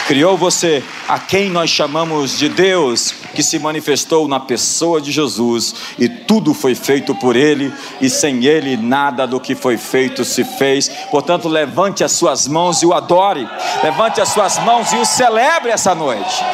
criou 0.06 0.36
você, 0.36 0.84
a 1.08 1.18
quem 1.18 1.48
nós 1.48 1.70
chamamos 1.70 2.38
de 2.38 2.48
Deus, 2.50 3.14
que 3.34 3.42
se 3.42 3.58
manifestou 3.58 4.28
na 4.28 4.38
pessoa 4.38 5.00
de 5.00 5.10
Jesus, 5.10 5.74
e 5.98 6.06
tudo 6.08 6.52
foi 6.52 6.74
feito 6.74 7.14
por 7.14 7.34
Ele, 7.34 7.72
e 8.00 8.10
sem 8.10 8.44
Ele 8.44 8.76
nada 8.76 9.26
do 9.26 9.40
que 9.40 9.54
foi 9.54 9.78
feito 9.78 10.22
se 10.22 10.44
fez. 10.44 10.88
Portanto, 11.10 11.48
levante 11.48 12.04
as 12.04 12.12
suas 12.12 12.46
mãos 12.46 12.82
e 12.82 12.86
o 12.86 12.92
adore, 12.92 13.48
levante 13.82 14.20
as 14.20 14.28
suas 14.28 14.58
mãos 14.58 14.92
e 14.92 14.96
o 14.96 15.06
celebre 15.06 15.70
essa 15.70 15.94
noite. 15.94 16.44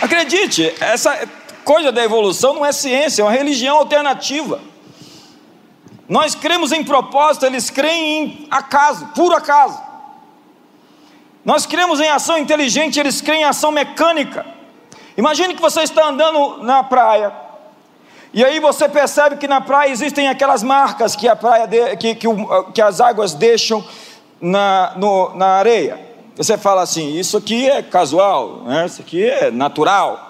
Acredite, 0.00 0.74
essa 0.80 1.28
coisa 1.64 1.90
da 1.90 2.02
evolução 2.02 2.54
não 2.54 2.64
é 2.64 2.72
ciência, 2.72 3.22
é 3.22 3.24
uma 3.24 3.32
religião 3.32 3.76
alternativa. 3.78 4.60
Nós 6.08 6.34
cremos 6.34 6.72
em 6.72 6.82
propósito, 6.82 7.44
eles 7.44 7.68
creem 7.68 8.22
em 8.22 8.48
acaso, 8.50 9.06
puro 9.08 9.36
acaso. 9.36 9.78
Nós 11.44 11.66
cremos 11.66 12.00
em 12.00 12.08
ação 12.08 12.38
inteligente, 12.38 12.98
eles 12.98 13.20
creem 13.20 13.42
em 13.42 13.44
ação 13.44 13.70
mecânica. 13.70 14.46
Imagine 15.16 15.54
que 15.54 15.60
você 15.60 15.82
está 15.82 16.06
andando 16.06 16.62
na 16.62 16.82
praia, 16.82 17.32
e 18.32 18.44
aí 18.44 18.60
você 18.60 18.88
percebe 18.88 19.36
que 19.36 19.48
na 19.48 19.60
praia 19.60 19.90
existem 19.90 20.28
aquelas 20.28 20.62
marcas 20.62 21.16
que, 21.16 21.26
a 21.26 21.34
praia 21.34 21.66
de, 21.66 21.96
que, 21.96 22.14
que, 22.14 22.26
que, 22.74 22.82
as 22.82 23.00
águas 23.00 23.32
deixam 23.34 23.84
na, 24.40 24.92
no, 24.96 25.34
na 25.34 25.46
areia. 25.46 26.07
Você 26.38 26.56
fala 26.56 26.82
assim: 26.82 27.18
isso 27.18 27.36
aqui 27.36 27.68
é 27.68 27.82
casual, 27.82 28.62
né? 28.64 28.86
isso 28.86 29.02
aqui 29.02 29.24
é 29.24 29.50
natural. 29.50 30.24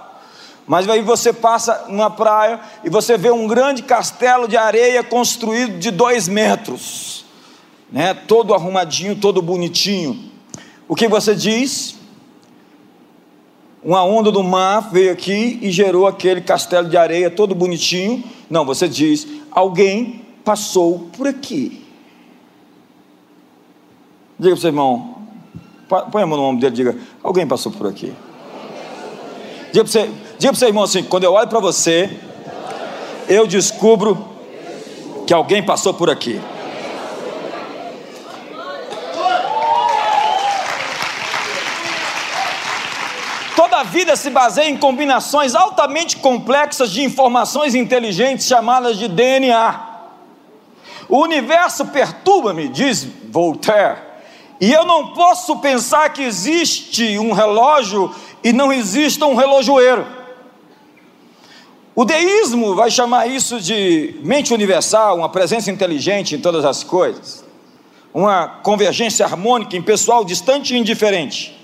Mas 0.67 0.89
aí 0.89 1.03
você 1.03 1.35
passa 1.35 1.85
numa 1.89 2.11
praia 2.11 2.61
e 2.83 2.89
você 2.89 3.19
vê 3.19 3.31
um 3.31 3.47
grande 3.47 3.83
castelo 3.83 4.49
de 4.49 4.57
areia 4.57 5.05
construído 5.05 5.79
de 5.79 5.91
dois 5.91 6.27
metros, 6.27 7.27
né? 7.93 8.15
todo 8.15 8.55
arrumadinho, 8.55 9.17
todo 9.17 9.43
bonitinho. 9.43 10.31
O 10.89 10.95
que 10.95 11.09
você 11.09 11.35
diz? 11.35 11.97
Uma 13.85 14.03
onda 14.03 14.33
do 14.33 14.43
mar 14.43 14.91
veio 14.91 15.13
aqui 15.13 15.59
e 15.61 15.71
gerou 15.71 16.07
aquele 16.07 16.41
castelo 16.41 16.89
de 16.89 16.97
areia 16.97 17.31
todo 17.31 17.55
bonitinho. 17.55 18.25
Não, 18.49 18.65
você 18.65 18.89
diz: 18.89 19.27
alguém 19.51 20.25
passou 20.43 21.11
por 21.15 21.27
aqui. 21.29 21.87
Diga 24.39 24.55
para 24.55 24.59
o 24.59 24.61
seu 24.61 24.69
irmão, 24.69 25.18
põe 25.89 26.23
a 26.23 26.27
mão 26.27 26.39
no 26.39 26.45
ombro 26.45 26.61
dele 26.61 26.75
e 26.75 26.77
diga: 26.77 26.97
alguém 27.23 27.47
passou 27.47 27.73
por 27.73 27.87
aqui. 27.87 28.13
Diga 29.73 29.85
para 29.85 29.93
você, 29.93 30.11
Diga 30.39 30.53
para 30.53 30.59
seu 30.61 30.69
irmão 30.69 30.85
assim: 30.85 31.03
quando 31.03 31.25
eu 31.25 31.33
olho 31.33 31.49
para 31.49 31.59
você, 31.59 32.09
eu 33.29 33.47
descubro 33.47 34.29
que 35.27 35.35
alguém 35.35 35.63
passou 35.63 35.93
por 35.93 36.09
aqui. 36.09 36.41
Toda 43.57 43.79
a 43.79 43.83
vida 43.83 44.15
se 44.15 44.31
baseia 44.31 44.71
em 44.71 44.77
combinações 44.77 45.57
altamente 45.57 46.19
complexas 46.19 46.93
de 46.93 47.03
informações 47.03 47.75
inteligentes 47.75 48.47
chamadas 48.47 48.97
de 48.97 49.09
DNA. 49.09 49.87
O 51.09 51.19
universo 51.19 51.87
perturba-me, 51.87 52.69
diz 52.69 53.05
Voltaire, 53.29 53.99
e 54.61 54.73
eu 54.73 54.85
não 54.85 55.09
posso 55.09 55.57
pensar 55.59 56.13
que 56.13 56.23
existe 56.23 57.19
um 57.19 57.33
relógio 57.33 58.15
e 58.43 58.53
não 58.53 58.73
exista 58.73 59.25
um 59.27 59.35
relojoeiro. 59.35 60.07
O 61.95 62.05
deísmo 62.05 62.75
vai 62.75 62.91
chamar 62.91 63.27
isso 63.27 63.61
de 63.61 64.21
mente 64.23 64.55
universal, 64.55 65.17
uma 65.17 65.29
presença 65.29 65.71
inteligente 65.71 66.35
em 66.35 66.41
todas 66.41 66.65
as 66.65 66.85
coisas, 66.85 67.45
uma 68.15 68.47
convergência 68.47 69.27
harmônica 69.27 69.77
em 69.77 69.83
pessoal 69.83 70.25
distante 70.25 70.75
e 70.75 70.79
indiferente. 70.79 71.59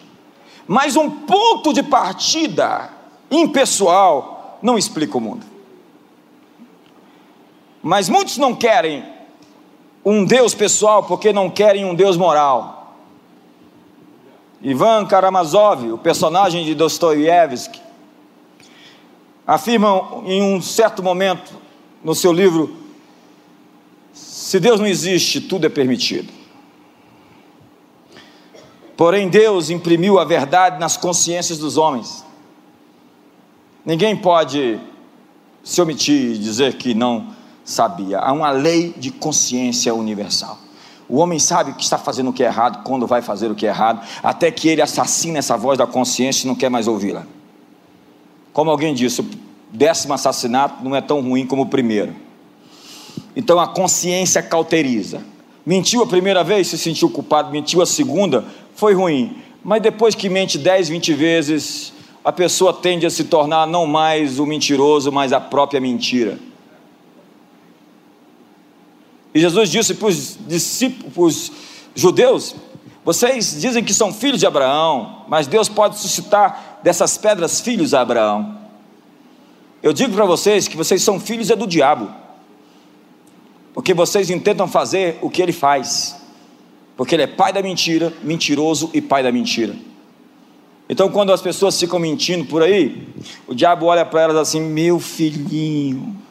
Mas 0.66 0.96
um 0.96 1.10
ponto 1.10 1.72
de 1.72 1.82
partida 1.82 2.90
impessoal 3.30 4.58
não 4.62 4.78
explica 4.78 5.18
o 5.18 5.20
mundo. 5.20 5.46
Mas 7.82 8.08
muitos 8.08 8.38
não 8.38 8.54
querem 8.54 9.04
um 10.04 10.24
Deus 10.24 10.54
pessoal 10.54 11.02
porque 11.02 11.32
não 11.32 11.48
querem 11.50 11.84
um 11.84 11.94
Deus 11.94 12.16
moral. 12.16 12.83
Ivan 14.64 15.04
Karamazov, 15.04 15.92
o 15.92 15.98
personagem 15.98 16.64
de 16.64 16.74
Dostoiévski, 16.74 17.78
afirmam 19.46 20.24
em 20.24 20.42
um 20.42 20.62
certo 20.62 21.02
momento 21.02 21.52
no 22.02 22.14
seu 22.14 22.32
livro: 22.32 22.74
se 24.14 24.58
Deus 24.58 24.80
não 24.80 24.86
existe, 24.86 25.42
tudo 25.42 25.66
é 25.66 25.68
permitido. 25.68 26.32
Porém, 28.96 29.28
Deus 29.28 29.68
imprimiu 29.68 30.18
a 30.18 30.24
verdade 30.24 30.80
nas 30.80 30.96
consciências 30.96 31.58
dos 31.58 31.76
homens. 31.76 32.24
Ninguém 33.84 34.16
pode 34.16 34.80
se 35.62 35.82
omitir 35.82 36.36
e 36.36 36.38
dizer 36.38 36.78
que 36.78 36.94
não 36.94 37.34
sabia. 37.64 38.18
Há 38.18 38.32
uma 38.32 38.50
lei 38.50 38.94
de 38.96 39.10
consciência 39.10 39.94
universal. 39.94 40.63
O 41.08 41.18
homem 41.18 41.38
sabe 41.38 41.74
que 41.74 41.82
está 41.82 41.98
fazendo 41.98 42.30
o 42.30 42.32
que 42.32 42.42
é 42.42 42.46
errado 42.46 42.82
quando 42.84 43.06
vai 43.06 43.20
fazer 43.20 43.50
o 43.50 43.54
que 43.54 43.66
é 43.66 43.68
errado, 43.68 44.06
até 44.22 44.50
que 44.50 44.68
ele 44.68 44.80
assassina 44.80 45.38
essa 45.38 45.56
voz 45.56 45.76
da 45.76 45.86
consciência 45.86 46.44
e 46.44 46.48
não 46.48 46.54
quer 46.54 46.70
mais 46.70 46.88
ouvi-la. 46.88 47.26
Como 48.52 48.70
alguém 48.70 48.94
disse, 48.94 49.20
o 49.20 49.26
décimo 49.70 50.14
assassinato 50.14 50.82
não 50.82 50.94
é 50.94 51.00
tão 51.00 51.20
ruim 51.20 51.46
como 51.46 51.62
o 51.62 51.66
primeiro. 51.66 52.14
Então 53.36 53.58
a 53.58 53.66
consciência 53.66 54.42
cauteriza. 54.42 55.22
Mentiu 55.66 56.02
a 56.02 56.06
primeira 56.06 56.44
vez, 56.44 56.68
se 56.68 56.78
sentiu 56.78 57.10
culpado, 57.10 57.50
mentiu 57.50 57.82
a 57.82 57.86
segunda, 57.86 58.44
foi 58.74 58.94
ruim. 58.94 59.38
Mas 59.62 59.82
depois 59.82 60.14
que 60.14 60.28
mente 60.28 60.58
10, 60.58 60.88
20 60.88 61.14
vezes, 61.14 61.92
a 62.24 62.30
pessoa 62.30 62.72
tende 62.72 63.06
a 63.06 63.10
se 63.10 63.24
tornar 63.24 63.66
não 63.66 63.86
mais 63.86 64.38
o 64.38 64.46
mentiroso, 64.46 65.10
mas 65.10 65.32
a 65.32 65.40
própria 65.40 65.80
mentira. 65.80 66.38
E 69.34 69.40
Jesus 69.40 69.68
disse 69.68 69.94
para 69.94 70.08
os 70.08 70.38
discípulos 70.46 71.50
judeus: 71.94 72.54
Vocês 73.04 73.60
dizem 73.60 73.82
que 73.82 73.92
são 73.92 74.12
filhos 74.12 74.38
de 74.38 74.46
Abraão, 74.46 75.24
mas 75.28 75.48
Deus 75.48 75.68
pode 75.68 75.98
suscitar 75.98 76.78
dessas 76.84 77.18
pedras 77.18 77.60
filhos 77.60 77.92
a 77.92 78.00
Abraão. 78.00 78.58
Eu 79.82 79.92
digo 79.92 80.14
para 80.14 80.24
vocês 80.24 80.68
que 80.68 80.76
vocês 80.76 81.02
são 81.02 81.18
filhos 81.18 81.50
é 81.50 81.56
do 81.56 81.66
diabo, 81.66 82.10
porque 83.74 83.92
vocês 83.92 84.30
intentam 84.30 84.68
fazer 84.68 85.18
o 85.20 85.28
que 85.28 85.42
ele 85.42 85.52
faz, 85.52 86.16
porque 86.96 87.16
ele 87.16 87.24
é 87.24 87.26
pai 87.26 87.52
da 87.52 87.60
mentira, 87.60 88.12
mentiroso 88.22 88.88
e 88.94 89.02
pai 89.02 89.22
da 89.22 89.32
mentira. 89.32 89.74
Então, 90.88 91.10
quando 91.10 91.32
as 91.32 91.42
pessoas 91.42 91.78
ficam 91.78 91.98
mentindo 91.98 92.44
por 92.44 92.62
aí, 92.62 93.08
o 93.46 93.54
diabo 93.54 93.86
olha 93.86 94.04
para 94.04 94.22
elas 94.22 94.36
assim: 94.36 94.60
meu 94.60 95.00
filhinho. 95.00 96.23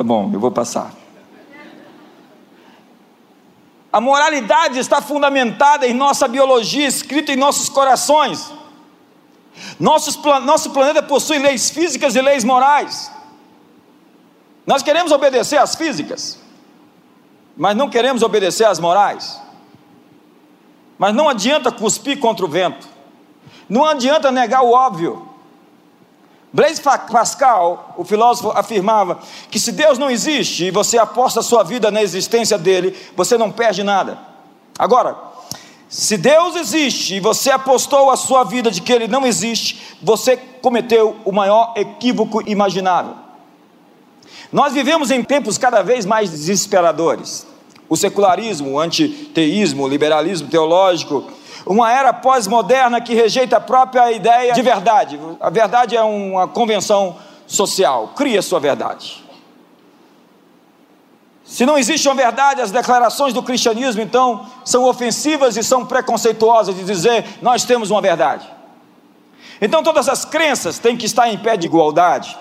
Tá 0.00 0.04
bom, 0.04 0.30
eu 0.32 0.40
vou 0.40 0.50
passar. 0.50 0.94
A 3.92 4.00
moralidade 4.00 4.78
está 4.78 5.02
fundamentada 5.02 5.86
em 5.86 5.92
nossa 5.92 6.26
biologia, 6.26 6.86
escrita 6.86 7.32
em 7.32 7.36
nossos 7.36 7.68
corações. 7.68 8.50
Nossos, 9.78 10.16
nosso 10.42 10.70
planeta 10.70 11.02
possui 11.02 11.38
leis 11.38 11.68
físicas 11.68 12.16
e 12.16 12.22
leis 12.22 12.44
morais. 12.44 13.12
Nós 14.64 14.82
queremos 14.82 15.12
obedecer 15.12 15.58
às 15.58 15.74
físicas, 15.74 16.38
mas 17.54 17.76
não 17.76 17.90
queremos 17.90 18.22
obedecer 18.22 18.64
às 18.64 18.78
morais. 18.78 19.38
Mas 20.98 21.14
não 21.14 21.28
adianta 21.28 21.70
cuspir 21.70 22.18
contra 22.18 22.46
o 22.46 22.48
vento, 22.48 22.88
não 23.68 23.84
adianta 23.84 24.32
negar 24.32 24.62
o 24.62 24.70
óbvio. 24.70 25.29
Blaise 26.52 26.80
Pascal, 26.80 27.94
o 27.96 28.04
filósofo, 28.04 28.50
afirmava 28.50 29.20
que 29.50 29.58
se 29.58 29.70
Deus 29.70 29.98
não 29.98 30.10
existe 30.10 30.64
e 30.64 30.70
você 30.70 30.98
aposta 30.98 31.42
sua 31.42 31.62
vida 31.62 31.90
na 31.90 32.02
existência 32.02 32.58
dele, 32.58 32.96
você 33.16 33.38
não 33.38 33.52
perde 33.52 33.84
nada. 33.84 34.18
Agora, 34.76 35.16
se 35.88 36.16
Deus 36.16 36.56
existe 36.56 37.16
e 37.16 37.20
você 37.20 37.50
apostou 37.50 38.10
a 38.10 38.16
sua 38.16 38.42
vida 38.42 38.70
de 38.70 38.80
que 38.80 38.92
ele 38.92 39.06
não 39.06 39.26
existe, 39.26 39.96
você 40.02 40.36
cometeu 40.36 41.16
o 41.24 41.30
maior 41.30 41.72
equívoco 41.76 42.42
imaginável. 42.48 43.14
Nós 44.52 44.72
vivemos 44.72 45.12
em 45.12 45.22
tempos 45.22 45.56
cada 45.56 45.82
vez 45.82 46.04
mais 46.04 46.30
desesperadores. 46.30 47.46
O 47.88 47.96
secularismo, 47.96 48.72
o 48.72 48.80
antiteísmo, 48.80 49.84
o 49.84 49.88
liberalismo 49.88 50.48
teológico, 50.48 51.30
uma 51.66 51.92
era 51.92 52.12
pós-moderna 52.12 53.00
que 53.00 53.14
rejeita 53.14 53.56
a 53.56 53.60
própria 53.60 54.10
ideia 54.12 54.52
de 54.52 54.62
verdade. 54.62 55.18
A 55.40 55.50
verdade 55.50 55.96
é 55.96 56.02
uma 56.02 56.48
convenção 56.48 57.16
social. 57.46 58.12
Cria 58.16 58.40
sua 58.42 58.60
verdade. 58.60 59.24
Se 61.44 61.66
não 61.66 61.76
existe 61.76 62.06
uma 62.08 62.14
verdade, 62.14 62.60
as 62.60 62.70
declarações 62.70 63.34
do 63.34 63.42
cristianismo 63.42 64.00
então 64.00 64.46
são 64.64 64.84
ofensivas 64.84 65.56
e 65.56 65.64
são 65.64 65.84
preconceituosas 65.84 66.76
de 66.76 66.84
dizer 66.84 67.24
nós 67.42 67.64
temos 67.64 67.90
uma 67.90 68.00
verdade. 68.00 68.48
Então 69.60 69.82
todas 69.82 70.08
as 70.08 70.24
crenças 70.24 70.78
têm 70.78 70.96
que 70.96 71.06
estar 71.06 71.28
em 71.28 71.36
pé 71.36 71.56
de 71.56 71.66
igualdade. 71.66 72.38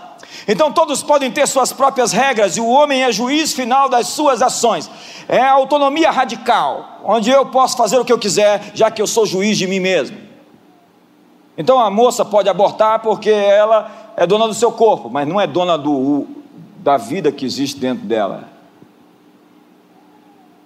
Então 0.47 0.71
todos 0.71 1.03
podem 1.03 1.31
ter 1.31 1.47
suas 1.47 1.71
próprias 1.71 2.11
regras 2.11 2.57
e 2.57 2.61
o 2.61 2.67
homem 2.67 3.03
é 3.03 3.11
juiz 3.11 3.53
final 3.53 3.89
das 3.89 4.07
suas 4.07 4.41
ações. 4.41 4.89
É 5.27 5.41
a 5.41 5.51
autonomia 5.51 6.11
radical, 6.11 7.01
onde 7.03 7.29
eu 7.29 7.45
posso 7.45 7.77
fazer 7.77 7.99
o 7.99 8.05
que 8.05 8.13
eu 8.13 8.19
quiser, 8.19 8.71
já 8.73 8.89
que 8.89 9.01
eu 9.01 9.07
sou 9.07 9.25
juiz 9.25 9.57
de 9.57 9.67
mim 9.67 9.79
mesmo. 9.79 10.17
Então 11.57 11.79
a 11.79 11.89
moça 11.89 12.23
pode 12.23 12.47
abortar 12.47 12.99
porque 12.99 13.29
ela 13.29 14.13
é 14.15 14.25
dona 14.25 14.47
do 14.47 14.53
seu 14.53 14.71
corpo, 14.71 15.09
mas 15.09 15.27
não 15.27 15.39
é 15.39 15.45
dona 15.45 15.77
do, 15.77 16.25
da 16.77 16.97
vida 16.97 17.31
que 17.31 17.45
existe 17.45 17.79
dentro 17.79 18.05
dela. 18.05 18.49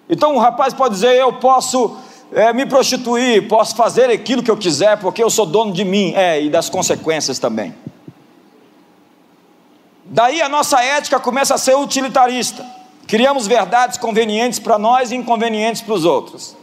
Então 0.09 0.35
o 0.35 0.39
rapaz 0.39 0.73
pode 0.73 0.93
dizer: 0.93 1.15
Eu 1.15 1.33
posso 1.33 1.97
é, 2.31 2.53
me 2.53 2.65
prostituir, 2.65 3.47
posso 3.47 3.75
fazer 3.75 4.09
aquilo 4.09 4.43
que 4.43 4.51
eu 4.51 4.57
quiser, 4.57 4.97
porque 4.99 5.23
eu 5.23 5.29
sou 5.29 5.45
dono 5.45 5.71
de 5.71 5.83
mim, 5.83 6.13
é, 6.15 6.41
e 6.41 6.49
das 6.49 6.69
consequências 6.69 7.39
também. 7.39 7.73
Daí 10.05 10.41
a 10.41 10.49
nossa 10.49 10.81
ética 10.83 11.19
começa 11.19 11.55
a 11.55 11.57
ser 11.57 11.75
utilitarista. 11.75 12.65
Criamos 13.07 13.47
verdades 13.47 13.97
convenientes 13.97 14.59
para 14.59 14.77
nós 14.77 15.11
e 15.11 15.15
inconvenientes 15.15 15.81
para 15.81 15.93
os 15.93 16.05
outros. 16.05 16.55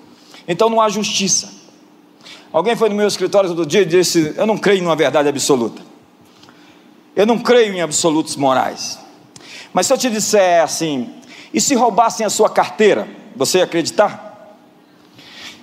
Então 0.47 0.69
não 0.69 0.81
há 0.81 0.89
justiça. 0.89 1.61
Alguém 2.53 2.75
foi 2.75 2.89
no 2.89 2.95
meu 2.95 3.07
escritório 3.07 3.49
todo 3.51 3.65
dia 3.65 3.83
e 3.83 3.87
disse: 3.87 4.35
Eu 4.37 4.47
não 4.47 4.59
creio 4.59 4.83
numa 4.83 4.97
verdade 4.97 5.29
absoluta. 5.29 5.83
Eu 7.15 7.27
não 7.27 7.39
creio 7.39 7.75
em 7.75 7.81
absolutos 7.81 8.37
morais. 8.37 8.99
Mas 9.73 9.87
se 9.87 9.93
eu 9.93 9.99
te 9.99 10.11
disser 10.11 10.63
assim, 10.63 11.15
e 11.53 11.61
se 11.61 11.75
roubassem 11.75 12.25
a 12.25 12.31
sua 12.31 12.49
carteira, 12.49 13.09
você 13.37 13.59
ia 13.59 13.65
acreditar? 13.65 14.29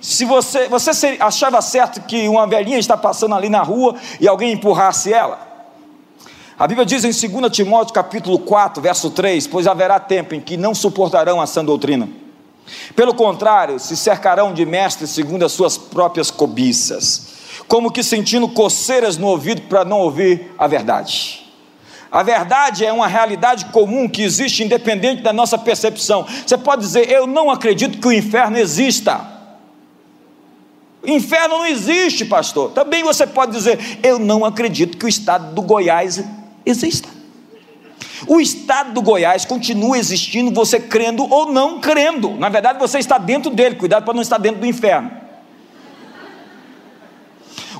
Se 0.00 0.24
você, 0.24 0.68
você 0.68 1.16
achava 1.20 1.60
certo 1.60 2.00
que 2.02 2.28
uma 2.28 2.46
velhinha 2.46 2.78
está 2.78 2.96
passando 2.96 3.34
ali 3.34 3.48
na 3.48 3.62
rua 3.62 3.96
e 4.20 4.28
alguém 4.28 4.52
empurrasse 4.52 5.12
ela? 5.12 5.47
A 6.58 6.66
Bíblia 6.66 6.84
diz 6.84 7.04
em 7.04 7.28
2 7.28 7.52
Timóteo 7.52 7.94
capítulo 7.94 8.36
4, 8.40 8.82
verso 8.82 9.10
3: 9.10 9.46
Pois 9.46 9.68
haverá 9.68 10.00
tempo 10.00 10.34
em 10.34 10.40
que 10.40 10.56
não 10.56 10.74
suportarão 10.74 11.40
a 11.40 11.46
sã 11.46 11.64
doutrina. 11.64 12.08
Pelo 12.96 13.14
contrário, 13.14 13.78
se 13.78 13.96
cercarão 13.96 14.52
de 14.52 14.66
mestres 14.66 15.10
segundo 15.10 15.44
as 15.44 15.52
suas 15.52 15.78
próprias 15.78 16.32
cobiças, 16.32 17.28
como 17.68 17.92
que 17.92 18.02
sentindo 18.02 18.48
coceiras 18.48 19.16
no 19.16 19.28
ouvido 19.28 19.62
para 19.62 19.84
não 19.84 20.00
ouvir 20.00 20.52
a 20.58 20.66
verdade. 20.66 21.46
A 22.10 22.24
verdade 22.24 22.84
é 22.84 22.92
uma 22.92 23.06
realidade 23.06 23.66
comum 23.66 24.08
que 24.08 24.22
existe 24.22 24.64
independente 24.64 25.22
da 25.22 25.32
nossa 25.32 25.56
percepção. 25.56 26.26
Você 26.44 26.58
pode 26.58 26.82
dizer, 26.82 27.08
eu 27.08 27.26
não 27.26 27.50
acredito 27.50 27.98
que 27.98 28.08
o 28.08 28.12
inferno 28.12 28.58
exista. 28.58 29.38
Inferno 31.06 31.58
não 31.58 31.66
existe, 31.66 32.24
pastor. 32.24 32.72
Também 32.72 33.04
você 33.04 33.26
pode 33.26 33.52
dizer, 33.52 34.00
eu 34.02 34.18
não 34.18 34.44
acredito 34.44 34.98
que 34.98 35.04
o 35.04 35.08
estado 35.08 35.54
do 35.54 35.62
Goiás 35.62 36.24
exista. 36.70 37.08
O 38.26 38.40
estado 38.40 38.92
do 38.92 39.02
Goiás 39.02 39.44
continua 39.44 39.98
existindo, 39.98 40.50
você 40.50 40.80
crendo 40.80 41.24
ou 41.30 41.52
não 41.52 41.80
crendo. 41.80 42.30
Na 42.30 42.48
verdade, 42.48 42.78
você 42.78 42.98
está 42.98 43.18
dentro 43.18 43.50
dele, 43.50 43.76
cuidado 43.76 44.04
para 44.04 44.14
não 44.14 44.22
estar 44.22 44.38
dentro 44.38 44.60
do 44.60 44.66
inferno. 44.66 45.10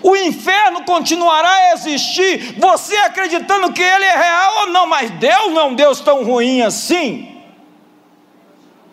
O 0.02 0.16
inferno 0.16 0.84
continuará 0.84 1.50
a 1.50 1.72
existir, 1.72 2.54
você 2.58 2.96
acreditando 2.98 3.72
que 3.72 3.82
ele 3.82 4.04
é 4.04 4.16
real 4.16 4.60
ou 4.60 4.66
não, 4.68 4.86
mas 4.86 5.10
Deus 5.10 5.52
não 5.52 5.60
é 5.60 5.64
um 5.64 5.74
Deus 5.74 6.00
tão 6.00 6.24
ruim 6.24 6.62
assim. 6.62 7.42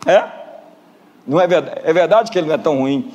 É? 0.05 0.23
Não 1.27 1.39
é 1.39 1.47
verdade, 1.47 1.81
é 1.83 1.93
verdade 1.93 2.31
que 2.31 2.37
ele 2.37 2.47
não 2.47 2.55
é 2.55 2.57
tão 2.57 2.79
ruim, 2.79 3.11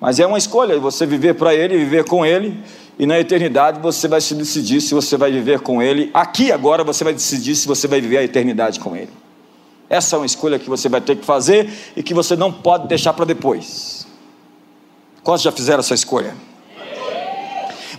mas 0.00 0.18
é 0.18 0.26
uma 0.26 0.38
escolha 0.38 0.78
você 0.78 1.06
viver 1.06 1.34
para 1.34 1.54
ele, 1.54 1.78
viver 1.78 2.04
com 2.04 2.26
ele 2.26 2.62
e 2.98 3.06
na 3.06 3.18
eternidade 3.18 3.80
você 3.80 4.06
vai 4.06 4.20
se 4.20 4.34
decidir 4.34 4.80
se 4.80 4.94
você 4.94 5.16
vai 5.16 5.32
viver 5.32 5.60
com 5.60 5.82
Ele. 5.82 6.10
Aqui 6.14 6.52
agora 6.52 6.84
você 6.84 7.02
vai 7.02 7.12
decidir 7.12 7.56
se 7.56 7.66
você 7.66 7.88
vai 7.88 8.00
viver 8.00 8.18
a 8.18 8.22
eternidade 8.22 8.78
com 8.78 8.96
Ele. 8.96 9.10
Essa 9.88 10.16
é 10.16 10.18
uma 10.18 10.26
escolha 10.26 10.58
que 10.58 10.68
você 10.68 10.88
vai 10.88 11.00
ter 11.00 11.16
que 11.16 11.24
fazer 11.24 11.70
e 11.96 12.02
que 12.02 12.14
você 12.14 12.36
não 12.36 12.52
pode 12.52 12.88
deixar 12.88 13.12
para 13.12 13.24
depois. 13.24 14.06
Quantos 15.22 15.42
já 15.42 15.52
fizeram 15.52 15.80
essa 15.80 15.94
escolha? 15.94 16.34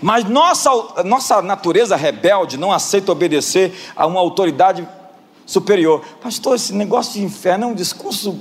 Mas 0.01 0.25
nossa, 0.25 0.69
nossa 1.03 1.41
natureza 1.41 1.95
rebelde 1.95 2.58
não 2.58 2.71
aceita 2.71 3.12
obedecer 3.12 3.73
a 3.95 4.05
uma 4.05 4.19
autoridade 4.19 4.88
superior. 5.45 6.03
Pastor, 6.21 6.55
esse 6.55 6.73
negócio 6.73 7.13
de 7.13 7.23
inferno 7.23 7.65
é 7.65 7.67
um 7.67 7.73
discurso 7.73 8.38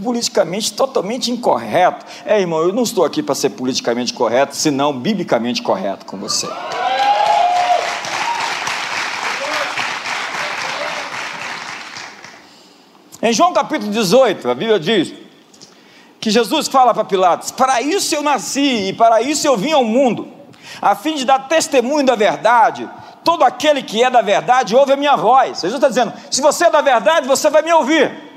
politicamente 0.00 0.72
totalmente 0.72 1.30
incorreto. 1.30 2.04
É, 2.24 2.40
irmão, 2.40 2.60
eu 2.60 2.72
não 2.72 2.82
estou 2.82 3.04
aqui 3.04 3.22
para 3.22 3.34
ser 3.34 3.50
politicamente 3.50 4.12
correto, 4.12 4.56
senão 4.56 4.92
biblicamente 4.92 5.62
correto 5.62 6.06
com 6.06 6.16
você. 6.16 6.48
Em 13.22 13.32
João 13.34 13.52
capítulo 13.52 13.92
18, 13.92 14.48
a 14.48 14.54
Bíblia 14.54 14.80
diz 14.80 15.12
que 16.18 16.30
Jesus 16.30 16.68
fala 16.68 16.94
para 16.94 17.04
Pilatos: 17.04 17.50
Para 17.50 17.82
isso 17.82 18.14
eu 18.14 18.22
nasci 18.22 18.88
e 18.88 18.92
para 18.94 19.20
isso 19.20 19.46
eu 19.46 19.56
vim 19.56 19.72
ao 19.72 19.84
mundo, 19.84 20.28
a 20.80 20.94
fim 20.94 21.14
de 21.14 21.26
dar 21.26 21.48
testemunho 21.48 22.04
da 22.04 22.14
verdade. 22.14 22.88
Todo 23.22 23.44
aquele 23.44 23.82
que 23.82 24.02
é 24.02 24.08
da 24.08 24.22
verdade 24.22 24.74
ouve 24.74 24.92
a 24.92 24.96
minha 24.96 25.16
voz. 25.16 25.60
Jesus 25.60 25.74
está 25.74 25.88
dizendo: 25.88 26.14
Se 26.30 26.40
você 26.40 26.64
é 26.64 26.70
da 26.70 26.80
verdade, 26.80 27.28
você 27.28 27.50
vai 27.50 27.60
me 27.60 27.72
ouvir. 27.72 28.29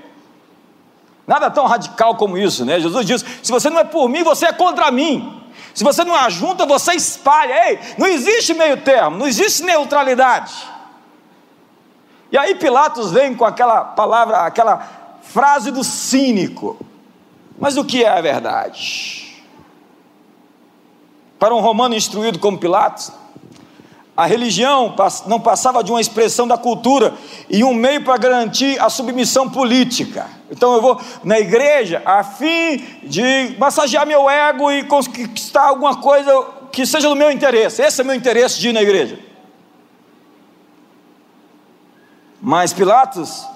Nada 1.26 1.50
tão 1.50 1.66
radical 1.66 2.16
como 2.16 2.38
isso, 2.38 2.66
né? 2.66 2.80
Jesus 2.80 3.06
diz: 3.06 3.26
se 3.42 3.52
você 3.52 3.70
não 3.70 3.80
é 3.80 3.84
por 3.84 4.10
mim, 4.10 4.24
você 4.24 4.48
é 4.48 4.54
contra 4.54 4.92
mim. 4.92 5.42
Se 5.74 5.84
você 5.84 6.04
não 6.04 6.16
ajunta, 6.16 6.66
você 6.66 6.94
espalha. 6.94 7.70
Ei, 7.70 7.80
não 7.98 8.08
existe 8.08 8.54
meio 8.54 8.78
termo, 8.78 9.18
não 9.18 9.28
existe 9.28 9.64
neutralidade. 9.64 10.54
E 12.32 12.38
aí 12.38 12.56
Pilatos 12.56 13.12
vem 13.12 13.36
com 13.36 13.46
aquela 13.46 13.84
palavra, 13.84 14.40
aquela 14.40 14.88
frase 15.22 15.72
do 15.72 15.84
cínico. 15.84 16.78
Mas 17.60 17.78
o 17.78 17.86
que 17.86 18.04
é 18.04 18.10
a 18.10 18.22
verdade? 18.22 19.44
Para 21.40 21.54
um 21.54 21.60
romano 21.60 21.96
instruído 21.96 22.40
como 22.40 22.58
Pilatos, 22.58 23.12
a 24.16 24.28
religião 24.28 24.96
não 25.26 25.40
passava 25.40 25.84
de 25.84 25.92
uma 25.92 26.00
expressão 26.00 26.48
da 26.48 26.56
cultura 26.56 27.16
e 27.50 27.64
um 27.64 27.74
meio 27.74 28.04
para 28.04 28.16
garantir 28.18 28.80
a 28.80 28.88
submissão 28.88 29.50
política. 29.50 30.30
Então 30.52 30.76
eu 30.76 30.82
vou 30.82 31.02
na 31.24 31.40
igreja 31.40 32.02
a 32.06 32.24
fim 32.24 32.78
de 33.04 33.56
massagear 33.58 34.06
meu 34.06 34.30
ego 34.30 34.72
e 34.72 34.84
conquistar 34.84 35.70
alguma 35.70 35.98
coisa 35.98 36.46
que 36.72 36.86
seja 36.86 37.10
do 37.10 37.16
meu 37.16 37.32
interesse. 37.32 37.82
Esse 37.82 38.02
é 38.02 38.04
o 38.04 38.08
meu 38.08 38.16
interesse 38.16 38.60
de 38.60 38.70
ir 38.70 38.74
na 38.74 38.84
igreja. 38.84 39.18
Mas 42.40 42.72
Pilatos 42.72 43.48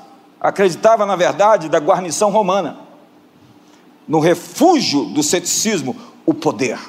acreditava 0.42 1.06
na 1.06 1.16
verdade 1.16 1.70
da 1.70 1.78
guarnição 1.78 2.32
romana, 2.32 2.80
no 4.08 4.20
refúgio 4.20 5.06
do 5.06 5.22
ceticismo, 5.22 5.96
o 6.26 6.34
poder. 6.34 6.80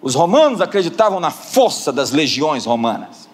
Os 0.00 0.14
romanos 0.14 0.60
acreditavam 0.60 1.18
na 1.18 1.30
força 1.30 1.92
das 1.92 2.10
legiões 2.10 2.64
romanas. 2.64 3.28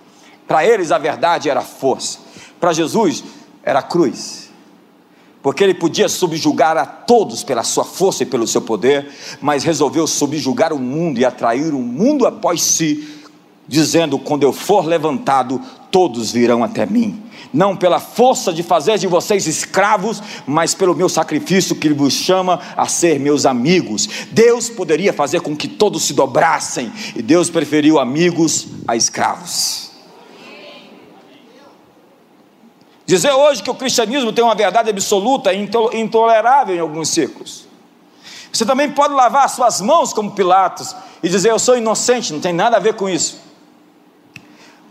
Para 0.47 0.65
eles 0.67 0.91
a 0.91 0.99
verdade 0.99 1.51
era 1.51 1.61
força. 1.61 2.19
Para 2.59 2.73
Jesus 2.73 3.25
era 3.63 3.83
cruz. 3.83 4.45
porque 5.43 5.63
ele 5.63 5.75
podia 5.75 6.09
subjugar 6.09 6.79
a 6.79 6.87
todos 6.87 7.45
pela 7.45 7.63
sua 7.63 7.85
força 7.85 8.23
e 8.23 8.27
pelo 8.27 8.47
seu 8.47 8.63
poder, 8.63 9.13
mas 9.43 9.63
resolveu 9.63 10.07
subjugar 10.07 10.73
o 10.73 10.79
mundo 10.79 11.19
e 11.19 11.25
atrair 11.27 11.75
o 11.75 11.81
mundo 11.81 12.27
após 12.27 12.63
si, 12.63 13.07
dizendo: 13.69 14.19
Quando 14.19 14.43
eu 14.45 14.55
for 14.55 14.87
levantado, 14.87 15.61
todos 15.91 16.33
virão 16.33 16.65
até 16.65 16.87
mim. 16.87 17.23
Não 17.55 17.77
pela 17.77 18.01
força 18.01 18.53
de 18.53 18.65
fazer 18.65 18.99
de 18.99 19.07
vocês 19.07 19.47
escravos, 19.47 20.21
mas 20.45 20.75
pelo 20.75 20.93
meu 20.93 21.09
sacrifício 21.09 21.77
que 21.77 21.89
vos 21.91 22.13
chama 22.13 22.61
a 22.77 22.87
ser 22.89 23.21
meus 23.21 23.47
amigos. 23.47 24.09
Deus 24.33 24.69
poderia 24.69 25.13
fazer 25.13 25.41
com 25.41 25.57
que 25.57 25.69
todos 25.69 26.03
se 26.03 26.15
dobrassem, 26.15 26.93
e 27.15 27.23
Deus 27.23 27.49
preferiu 27.49 28.01
amigos 28.01 28.67
a 28.89 28.97
escravos. 28.97 29.93
Dizer 33.07 33.31
hoje 33.31 33.63
que 33.63 33.71
o 33.71 33.75
cristianismo 33.75 34.33
tem 34.33 34.43
uma 34.43 34.57
verdade 34.57 34.91
absoluta 34.91 35.53
é 35.53 35.57
intolerável 35.95 36.75
em 36.75 36.81
alguns 36.81 37.11
círculos. 37.11 37.69
Você 38.53 38.67
também 38.67 38.91
pode 38.91 39.15
lavar 39.15 39.45
as 39.45 39.53
suas 39.53 39.81
mãos 39.81 40.13
como 40.13 40.33
Pilatos 40.33 40.97
e 41.23 41.29
dizer 41.29 41.51
eu 41.51 41.59
sou 41.61 41.77
inocente, 41.77 42.33
não 42.33 42.41
tem 42.41 42.53
nada 42.53 42.79
a 42.79 42.81
ver 42.81 42.95
com 42.95 43.09
isso. 43.09 43.44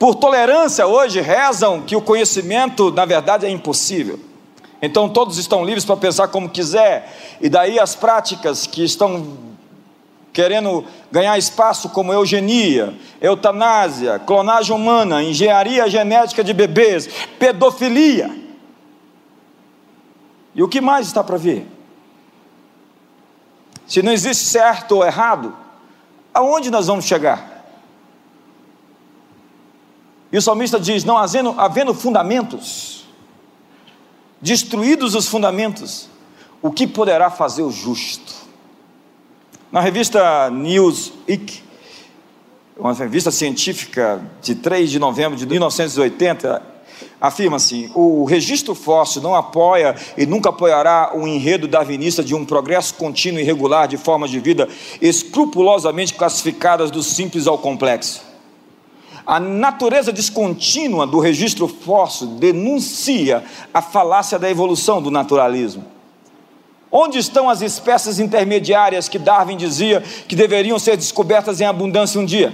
Por 0.04 0.16
tolerância, 0.16 0.86
hoje 0.86 1.22
rezam 1.22 1.80
que 1.80 1.96
o 1.96 2.02
conhecimento, 2.02 2.92
na 2.92 3.06
verdade, 3.06 3.46
é 3.46 3.50
impossível. 3.50 4.20
Então 4.82 5.08
todos 5.08 5.38
estão 5.38 5.64
livres 5.64 5.86
para 5.86 5.96
pensar 5.96 6.28
como 6.28 6.50
quiser, 6.50 7.38
e 7.40 7.48
daí 7.48 7.80
as 7.80 7.96
práticas 7.96 8.68
que 8.68 8.84
estão 8.84 9.38
querendo 10.34 10.84
ganhar 11.10 11.38
espaço 11.38 11.88
como 11.88 12.12
eugenia, 12.12 12.94
eutanásia, 13.22 14.20
clonagem 14.20 14.76
humana, 14.76 15.24
engenharia 15.24 15.90
genética 15.90 16.44
de 16.44 16.54
bebês, 16.54 17.08
pedofilia. 17.40 18.30
E 20.54 20.62
o 20.62 20.68
que 20.68 20.82
mais 20.82 21.08
está 21.08 21.24
para 21.24 21.38
vir? 21.38 21.66
Se 23.88 24.02
não 24.02 24.12
existe 24.12 24.44
certo 24.44 24.98
ou 24.98 25.06
errado, 25.06 25.56
aonde 26.34 26.70
nós 26.70 26.88
vamos 26.88 27.06
chegar? 27.06 27.53
E 30.34 30.38
o 30.38 30.42
salmista 30.42 30.80
diz: 30.80 31.04
não 31.04 31.16
havendo, 31.16 31.54
havendo 31.60 31.94
fundamentos, 31.94 33.06
destruídos 34.42 35.14
os 35.14 35.28
fundamentos, 35.28 36.10
o 36.60 36.72
que 36.72 36.88
poderá 36.88 37.30
fazer 37.30 37.62
o 37.62 37.70
justo? 37.70 38.34
Na 39.72 39.80
revista 39.80 40.50
Newsweek, 40.50 41.62
uma 42.76 42.94
revista 42.94 43.30
científica 43.30 44.22
de 44.42 44.56
3 44.56 44.90
de 44.90 44.98
novembro 44.98 45.38
de 45.38 45.46
1980, 45.46 46.64
afirma 47.22 47.58
assim: 47.58 47.92
o 47.94 48.26
registro 48.26 48.74
fóssil 48.74 49.22
não 49.22 49.36
apoia 49.36 49.96
e 50.18 50.26
nunca 50.26 50.50
apoiará 50.50 51.12
o 51.14 51.28
enredo 51.28 51.68
darwinista 51.68 52.24
de 52.24 52.34
um 52.34 52.44
progresso 52.44 52.96
contínuo 52.96 53.40
e 53.40 53.44
regular 53.44 53.88
de 53.88 53.98
formas 53.98 54.32
de 54.32 54.40
vida 54.40 54.68
escrupulosamente 55.00 56.16
classificadas 56.16 56.90
do 56.90 57.04
simples 57.04 57.46
ao 57.46 57.60
complexo. 57.60 58.33
A 59.26 59.40
natureza 59.40 60.12
descontínua 60.12 61.08
do 61.08 61.20
registro 61.20 61.68
fóssil 61.68 62.28
denuncia 62.28 63.44
a 63.74 63.82
falácia 63.82 64.38
da 64.38 64.50
evolução 64.50 65.02
do 65.02 65.10
naturalismo. 65.10 65.86
Onde 66.92 67.18
estão 67.18 67.50
as 67.50 67.62
espécies 67.62 68.20
intermediárias 68.20 69.10
que 69.10 69.18
Darwin 69.18 69.58
dizia 69.58 70.02
que 70.28 70.36
deveriam 70.36 70.78
ser 70.78 70.98
descobertas 70.98 71.60
em 71.60 71.66
abundância 71.66 72.20
um 72.20 72.26
dia? 72.26 72.54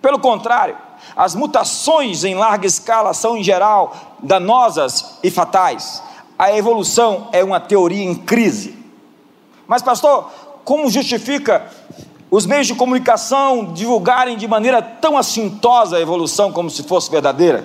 Pelo 0.00 0.18
contrário, 0.18 0.76
as 1.14 1.34
mutações 1.34 2.24
em 2.24 2.34
larga 2.34 2.66
escala 2.66 3.14
são, 3.14 3.36
em 3.36 3.44
geral, 3.44 4.16
danosas 4.22 5.18
e 5.22 5.30
fatais. 5.30 6.02
A 6.38 6.56
evolução 6.56 7.28
é 7.32 7.44
uma 7.44 7.60
teoria 7.60 8.04
em 8.04 8.14
crise. 8.14 8.76
Mas, 9.66 9.82
pastor, 9.82 10.30
como 10.64 10.90
justifica 10.90 11.70
os 12.30 12.44
meios 12.44 12.66
de 12.66 12.74
comunicação 12.74 13.72
divulgarem 13.72 14.36
de 14.36 14.46
maneira 14.46 14.82
tão 14.82 15.16
assintosa 15.16 15.96
a 15.96 16.00
evolução 16.00 16.52
como 16.52 16.68
se 16.68 16.82
fosse 16.82 17.10
verdadeira? 17.10 17.64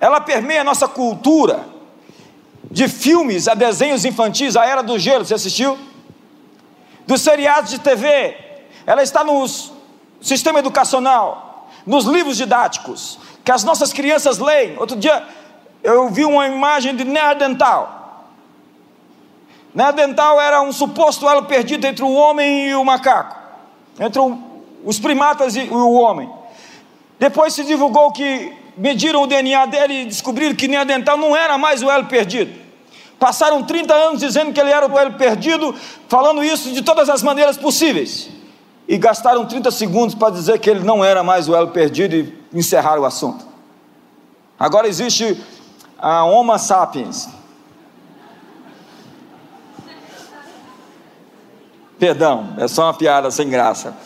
Ela 0.00 0.20
permeia 0.20 0.62
a 0.62 0.64
nossa 0.64 0.88
cultura 0.88 1.66
de 2.70 2.88
filmes 2.88 3.48
a 3.48 3.54
desenhos 3.54 4.04
infantis, 4.04 4.56
a 4.56 4.64
Era 4.64 4.82
do 4.82 4.98
Gelo, 4.98 5.24
você 5.24 5.34
assistiu? 5.34 5.78
Dos 7.06 7.20
seriados 7.20 7.70
de 7.70 7.78
TV, 7.78 8.36
ela 8.86 9.02
está 9.02 9.22
no 9.22 9.46
sistema 10.20 10.58
educacional, 10.58 11.68
nos 11.86 12.04
livros 12.04 12.36
didáticos, 12.36 13.18
que 13.44 13.52
as 13.52 13.62
nossas 13.62 13.92
crianças 13.92 14.38
leem. 14.38 14.76
Outro 14.78 14.96
dia 14.96 15.26
eu 15.82 16.08
vi 16.08 16.24
uma 16.24 16.48
imagem 16.48 16.96
de 16.96 17.04
Neandertal. 17.04 18.05
Neandertal 19.76 20.40
era 20.40 20.62
um 20.62 20.72
suposto 20.72 21.28
elo 21.28 21.42
perdido 21.42 21.84
entre 21.84 22.02
o 22.02 22.10
homem 22.10 22.70
e 22.70 22.74
o 22.74 22.82
macaco, 22.82 23.36
entre 24.00 24.18
os 24.82 24.98
primatas 24.98 25.54
e 25.54 25.64
o 25.64 25.92
homem. 25.92 26.30
Depois 27.18 27.52
se 27.52 27.62
divulgou 27.62 28.10
que 28.10 28.54
mediram 28.74 29.24
o 29.24 29.26
DNA 29.26 29.66
dele 29.66 30.00
e 30.00 30.04
descobriram 30.06 30.54
que 30.54 30.66
Neandertal 30.66 31.18
não 31.18 31.36
era 31.36 31.58
mais 31.58 31.82
o 31.82 31.90
elo 31.90 32.06
perdido. 32.06 32.58
Passaram 33.18 33.62
30 33.64 33.92
anos 33.92 34.20
dizendo 34.20 34.50
que 34.50 34.58
ele 34.58 34.70
era 34.70 34.90
o 34.90 34.98
elo 34.98 35.12
perdido, 35.12 35.74
falando 36.08 36.42
isso 36.42 36.72
de 36.72 36.80
todas 36.80 37.10
as 37.10 37.22
maneiras 37.22 37.58
possíveis. 37.58 38.30
E 38.88 38.96
gastaram 38.96 39.44
30 39.44 39.70
segundos 39.70 40.14
para 40.14 40.32
dizer 40.32 40.58
que 40.58 40.70
ele 40.70 40.84
não 40.84 41.04
era 41.04 41.22
mais 41.22 41.50
o 41.50 41.54
elo 41.54 41.68
perdido 41.68 42.16
e 42.16 42.34
encerraram 42.54 43.02
o 43.02 43.04
assunto. 43.04 43.46
Agora 44.58 44.88
existe 44.88 45.38
a 45.98 46.24
Homo 46.24 46.58
sapiens. 46.58 47.35
Perdão, 51.98 52.54
é 52.58 52.68
só 52.68 52.84
uma 52.84 52.94
piada 52.94 53.30
sem 53.30 53.48
graça. 53.48 53.96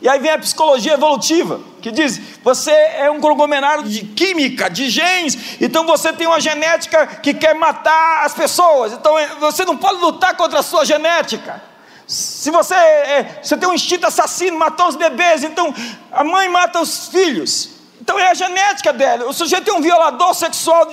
E 0.00 0.08
aí 0.08 0.18
vem 0.18 0.30
a 0.30 0.38
psicologia 0.38 0.92
evolutiva, 0.92 1.60
que 1.80 1.90
diz: 1.90 2.20
você 2.42 2.70
é 2.70 3.10
um 3.10 3.20
conglomerado 3.20 3.88
de 3.88 4.04
química, 4.04 4.68
de 4.68 4.90
genes, 4.90 5.56
então 5.60 5.86
você 5.86 6.12
tem 6.12 6.26
uma 6.26 6.40
genética 6.40 7.06
que 7.06 7.32
quer 7.32 7.54
matar 7.54 8.24
as 8.24 8.34
pessoas, 8.34 8.92
então 8.92 9.18
é, 9.18 9.26
você 9.36 9.64
não 9.64 9.76
pode 9.76 10.00
lutar 10.00 10.36
contra 10.36 10.60
a 10.60 10.62
sua 10.62 10.84
genética. 10.84 11.62
Se 12.06 12.50
você, 12.50 12.74
é, 12.74 13.40
você 13.42 13.56
tem 13.56 13.66
um 13.66 13.72
instinto 13.72 14.06
assassino, 14.06 14.58
matar 14.58 14.88
os 14.88 14.96
bebês, 14.96 15.42
então 15.42 15.74
a 16.12 16.22
mãe 16.22 16.50
mata 16.50 16.80
os 16.80 17.08
filhos. 17.08 17.70
Então 18.04 18.18
é 18.18 18.28
a 18.28 18.34
genética 18.34 18.92
dele. 18.92 19.24
O 19.24 19.32
sujeito 19.32 19.70
é 19.70 19.72
um 19.72 19.80
violador 19.80 20.34
sexual 20.34 20.84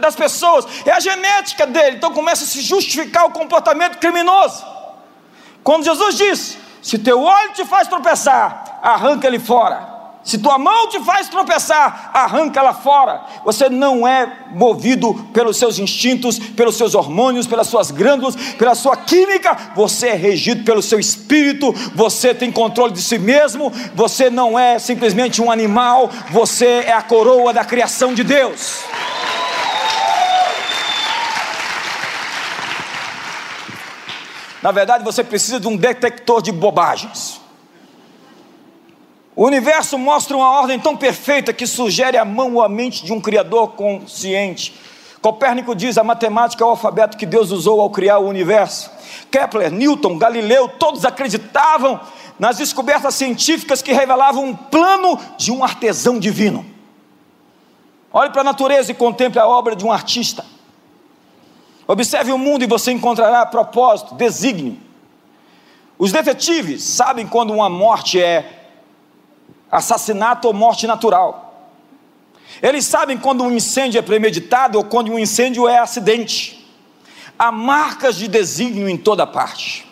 das 0.00 0.16
pessoas, 0.16 0.66
é 0.84 0.90
a 0.90 0.98
genética 0.98 1.64
dele. 1.64 1.94
Então 1.94 2.12
começa 2.12 2.42
a 2.42 2.46
se 2.46 2.60
justificar 2.60 3.24
o 3.24 3.30
comportamento 3.30 3.98
criminoso. 3.98 4.66
Quando 5.62 5.84
Jesus 5.84 6.16
disse: 6.16 6.58
se 6.82 6.98
teu 6.98 7.22
olho 7.22 7.52
te 7.52 7.64
faz 7.64 7.86
tropeçar, 7.86 8.80
arranca 8.82 9.28
ele 9.28 9.38
fora. 9.38 9.95
Se 10.26 10.38
tua 10.38 10.58
mão 10.58 10.88
te 10.88 10.98
faz 11.04 11.28
tropeçar, 11.28 12.10
arranca 12.12 12.58
ela 12.58 12.74
fora. 12.74 13.24
Você 13.44 13.68
não 13.68 14.06
é 14.08 14.40
movido 14.50 15.14
pelos 15.32 15.56
seus 15.56 15.78
instintos, 15.78 16.36
pelos 16.36 16.74
seus 16.74 16.96
hormônios, 16.96 17.46
pelas 17.46 17.68
suas 17.68 17.92
glândulas, 17.92 18.34
pela 18.58 18.74
sua 18.74 18.96
química. 18.96 19.56
Você 19.76 20.08
é 20.08 20.14
regido 20.14 20.64
pelo 20.64 20.82
seu 20.82 20.98
espírito. 20.98 21.72
Você 21.94 22.34
tem 22.34 22.50
controle 22.50 22.92
de 22.92 23.00
si 23.00 23.20
mesmo. 23.20 23.72
Você 23.94 24.28
não 24.28 24.58
é 24.58 24.80
simplesmente 24.80 25.40
um 25.40 25.48
animal. 25.48 26.10
Você 26.32 26.66
é 26.66 26.92
a 26.92 27.02
coroa 27.02 27.52
da 27.52 27.64
criação 27.64 28.12
de 28.12 28.24
Deus. 28.24 28.80
Na 34.60 34.72
verdade, 34.72 35.04
você 35.04 35.22
precisa 35.22 35.60
de 35.60 35.68
um 35.68 35.76
detector 35.76 36.42
de 36.42 36.50
bobagens. 36.50 37.45
O 39.36 39.44
universo 39.44 39.98
mostra 39.98 40.34
uma 40.34 40.50
ordem 40.50 40.80
tão 40.80 40.96
perfeita 40.96 41.52
que 41.52 41.66
sugere 41.66 42.16
a 42.16 42.24
mão 42.24 42.54
ou 42.54 42.62
a 42.62 42.70
mente 42.70 43.04
de 43.04 43.12
um 43.12 43.20
Criador 43.20 43.72
consciente. 43.72 44.72
Copérnico 45.20 45.74
diz: 45.74 45.98
a 45.98 46.02
matemática 46.02 46.64
é 46.64 46.66
o 46.66 46.70
alfabeto 46.70 47.18
que 47.18 47.26
Deus 47.26 47.50
usou 47.50 47.78
ao 47.78 47.90
criar 47.90 48.18
o 48.18 48.26
universo. 48.26 48.90
Kepler, 49.30 49.70
Newton, 49.70 50.16
Galileu, 50.16 50.68
todos 50.68 51.04
acreditavam 51.04 52.00
nas 52.38 52.56
descobertas 52.56 53.14
científicas 53.14 53.82
que 53.82 53.92
revelavam 53.92 54.42
um 54.42 54.56
plano 54.56 55.18
de 55.36 55.52
um 55.52 55.62
artesão 55.62 56.18
divino. 56.18 56.64
Olhe 58.10 58.30
para 58.30 58.40
a 58.40 58.44
natureza 58.44 58.90
e 58.90 58.94
contemple 58.94 59.38
a 59.38 59.46
obra 59.46 59.76
de 59.76 59.84
um 59.84 59.92
artista. 59.92 60.46
Observe 61.86 62.32
o 62.32 62.38
mundo 62.38 62.64
e 62.64 62.66
você 62.66 62.90
encontrará 62.90 63.44
propósito, 63.44 64.14
desígnio. 64.14 64.78
Os 65.98 66.10
detetives 66.10 66.82
sabem 66.82 67.26
quando 67.26 67.52
uma 67.52 67.68
morte 67.68 68.18
é 68.18 68.65
assassinato 69.70 70.48
ou 70.48 70.54
morte 70.54 70.86
natural. 70.86 71.46
Eles 72.62 72.84
sabem 72.84 73.18
quando 73.18 73.44
um 73.44 73.50
incêndio 73.50 73.98
é 73.98 74.02
premeditado 74.02 74.78
ou 74.78 74.84
quando 74.84 75.10
um 75.12 75.18
incêndio 75.18 75.68
é 75.68 75.78
acidente. 75.78 76.66
Há 77.38 77.52
marcas 77.52 78.16
de 78.16 78.28
desígnio 78.28 78.88
em 78.88 78.96
toda 78.96 79.26
parte. 79.26 79.86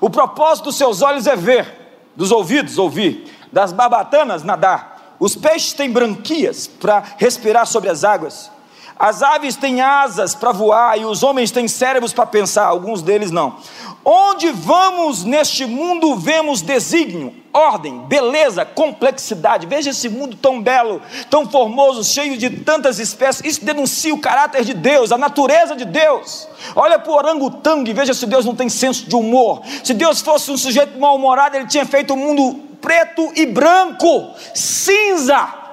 O 0.00 0.10
propósito 0.10 0.66
dos 0.66 0.76
seus 0.76 1.02
olhos 1.02 1.26
é 1.26 1.36
ver, 1.36 2.02
dos 2.16 2.32
ouvidos 2.32 2.78
ouvir, 2.78 3.30
das 3.52 3.72
barbatanas 3.72 4.42
nadar. 4.42 5.14
Os 5.20 5.36
peixes 5.36 5.72
têm 5.72 5.90
branquias 5.90 6.66
para 6.66 7.02
respirar 7.16 7.66
sobre 7.66 7.88
as 7.88 8.02
águas. 8.02 8.50
As 8.98 9.22
aves 9.22 9.56
têm 9.56 9.80
asas 9.80 10.34
para 10.34 10.52
voar 10.52 10.98
e 10.98 11.04
os 11.04 11.22
homens 11.22 11.50
têm 11.50 11.66
cérebros 11.66 12.12
para 12.12 12.26
pensar, 12.26 12.66
alguns 12.66 13.02
deles 13.02 13.30
não. 13.30 13.56
Onde 14.04 14.50
vamos 14.50 15.24
neste 15.24 15.64
mundo, 15.64 16.14
vemos 16.16 16.60
desígnio, 16.60 17.34
ordem, 17.54 18.00
beleza, 18.00 18.62
complexidade. 18.64 19.66
Veja 19.66 19.90
esse 19.90 20.10
mundo 20.10 20.36
tão 20.36 20.60
belo, 20.60 21.00
tão 21.30 21.48
formoso, 21.48 22.04
cheio 22.04 22.36
de 22.36 22.50
tantas 22.50 22.98
espécies. 22.98 23.54
Isso 23.54 23.64
denuncia 23.64 24.12
o 24.12 24.20
caráter 24.20 24.62
de 24.62 24.74
Deus, 24.74 25.10
a 25.10 25.16
natureza 25.16 25.74
de 25.74 25.86
Deus. 25.86 26.46
Olha 26.76 26.98
para 26.98 27.10
o 27.10 27.16
orangotango 27.16 27.88
e 27.88 27.94
veja 27.94 28.12
se 28.12 28.26
Deus 28.26 28.44
não 28.44 28.54
tem 28.54 28.68
senso 28.68 29.08
de 29.08 29.16
humor. 29.16 29.62
Se 29.82 29.94
Deus 29.94 30.20
fosse 30.20 30.50
um 30.50 30.56
sujeito 30.58 30.98
mal-humorado, 30.98 31.56
ele 31.56 31.66
tinha 31.66 31.86
feito 31.86 32.12
o 32.12 32.16
um 32.16 32.18
mundo 32.18 32.60
preto 32.82 33.32
e 33.34 33.46
branco, 33.46 34.34
cinza 34.52 35.63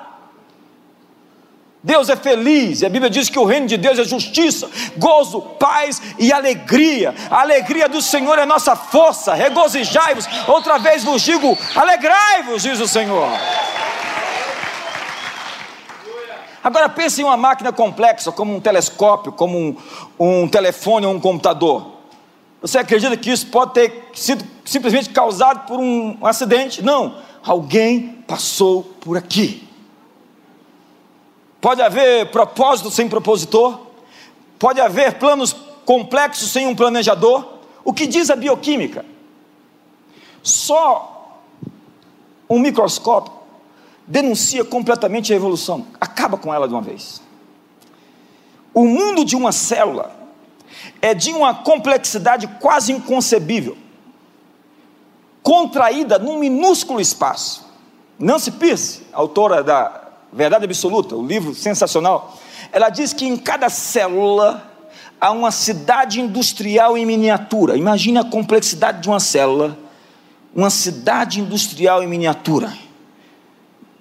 Deus 1.83 2.09
é 2.09 2.15
feliz, 2.15 2.81
e 2.81 2.85
a 2.85 2.89
Bíblia 2.89 3.09
diz 3.09 3.27
que 3.27 3.39
o 3.39 3.43
reino 3.43 3.65
de 3.65 3.75
Deus 3.75 3.97
é 3.97 4.03
justiça, 4.03 4.69
gozo, 4.97 5.41
paz 5.41 5.99
e 6.19 6.31
alegria. 6.31 7.15
A 7.29 7.41
alegria 7.41 7.89
do 7.89 8.01
Senhor 8.03 8.37
é 8.37 8.45
nossa 8.45 8.75
força. 8.75 9.33
Regozijai-vos, 9.33 10.27
outra 10.47 10.77
vez 10.77 11.03
vos 11.03 11.23
digo: 11.23 11.57
alegrai-vos, 11.75 12.61
diz 12.61 12.79
o 12.79 12.87
Senhor. 12.87 13.27
Agora 16.63 16.87
pense 16.87 17.19
em 17.19 17.23
uma 17.23 17.35
máquina 17.35 17.71
complexa, 17.71 18.31
como 18.31 18.55
um 18.55 18.59
telescópio, 18.59 19.31
como 19.31 19.57
um, 19.57 19.75
um 20.19 20.47
telefone 20.47 21.07
ou 21.07 21.13
um 21.15 21.19
computador. 21.19 21.93
Você 22.61 22.77
acredita 22.77 23.17
que 23.17 23.31
isso 23.31 23.47
pode 23.47 23.73
ter 23.73 24.09
sido 24.13 24.45
simplesmente 24.63 25.09
causado 25.09 25.65
por 25.65 25.79
um 25.79 26.15
acidente? 26.21 26.83
Não. 26.83 27.15
Alguém 27.43 28.23
passou 28.27 28.83
por 29.01 29.17
aqui. 29.17 29.67
Pode 31.61 31.79
haver 31.79 32.31
propósito 32.31 32.89
sem 32.89 33.07
propositor, 33.07 33.79
pode 34.57 34.81
haver 34.81 35.19
planos 35.19 35.55
complexos 35.85 36.49
sem 36.49 36.65
um 36.65 36.75
planejador. 36.75 37.59
O 37.85 37.93
que 37.93 38.07
diz 38.07 38.31
a 38.31 38.35
bioquímica? 38.35 39.05
Só 40.41 41.39
um 42.49 42.59
microscópio 42.59 43.31
denuncia 44.07 44.65
completamente 44.65 45.31
a 45.31 45.35
evolução, 45.35 45.85
acaba 45.99 46.35
com 46.35 46.51
ela 46.53 46.67
de 46.67 46.73
uma 46.73 46.81
vez. 46.81 47.21
O 48.73 48.85
mundo 48.85 49.23
de 49.23 49.35
uma 49.35 49.51
célula 49.51 50.15
é 50.99 51.13
de 51.13 51.31
uma 51.31 51.53
complexidade 51.53 52.47
quase 52.59 52.91
inconcebível, 52.91 53.77
contraída 55.43 56.17
num 56.17 56.39
minúsculo 56.39 56.99
espaço. 56.99 57.69
Nancy 58.17 58.51
Pierce, 58.51 59.03
autora 59.13 59.63
da 59.63 60.00
Verdade 60.33 60.65
Absoluta, 60.65 61.15
um 61.15 61.25
livro 61.25 61.53
sensacional, 61.53 62.37
ela 62.71 62.89
diz 62.89 63.11
que 63.11 63.25
em 63.25 63.35
cada 63.35 63.69
célula 63.69 64.71
há 65.19 65.31
uma 65.31 65.51
cidade 65.51 66.21
industrial 66.21 66.97
em 66.97 67.05
miniatura. 67.05 67.77
Imagine 67.77 68.19
a 68.19 68.23
complexidade 68.23 69.01
de 69.01 69.09
uma 69.09 69.19
célula, 69.19 69.77
uma 70.55 70.69
cidade 70.69 71.41
industrial 71.41 72.01
em 72.01 72.07
miniatura. 72.07 72.73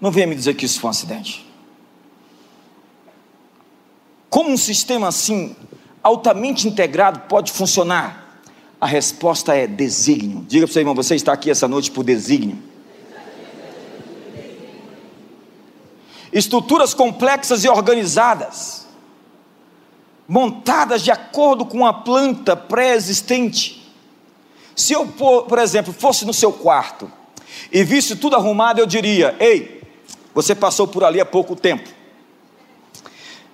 Não 0.00 0.10
venha 0.10 0.26
me 0.26 0.34
dizer 0.34 0.54
que 0.54 0.64
isso 0.64 0.80
foi 0.80 0.88
um 0.88 0.90
acidente. 0.92 1.46
Como 4.30 4.50
um 4.50 4.56
sistema 4.56 5.08
assim, 5.08 5.56
altamente 6.02 6.68
integrado, 6.68 7.20
pode 7.28 7.50
funcionar? 7.50 8.40
A 8.80 8.86
resposta 8.86 9.54
é 9.54 9.66
desígnio. 9.66 10.44
Diga 10.48 10.64
para 10.64 10.70
o 10.70 10.72
seu 10.72 10.80
irmão, 10.80 10.94
você 10.94 11.16
está 11.16 11.32
aqui 11.32 11.50
essa 11.50 11.66
noite 11.66 11.90
por 11.90 12.04
desígnio. 12.04 12.69
Estruturas 16.32 16.94
complexas 16.94 17.64
e 17.64 17.68
organizadas, 17.68 18.86
montadas 20.28 21.02
de 21.02 21.10
acordo 21.10 21.64
com 21.64 21.86
a 21.86 21.92
planta 21.92 22.56
pré-existente. 22.56 23.92
Se 24.76 24.92
eu, 24.92 25.06
por 25.06 25.58
exemplo, 25.58 25.92
fosse 25.92 26.24
no 26.24 26.32
seu 26.32 26.52
quarto 26.52 27.10
e 27.72 27.82
visse 27.82 28.16
tudo 28.16 28.36
arrumado, 28.36 28.80
eu 28.80 28.86
diria: 28.86 29.36
Ei, 29.40 29.82
você 30.34 30.54
passou 30.54 30.86
por 30.86 31.04
ali 31.04 31.20
há 31.20 31.26
pouco 31.26 31.56
tempo. 31.56 31.88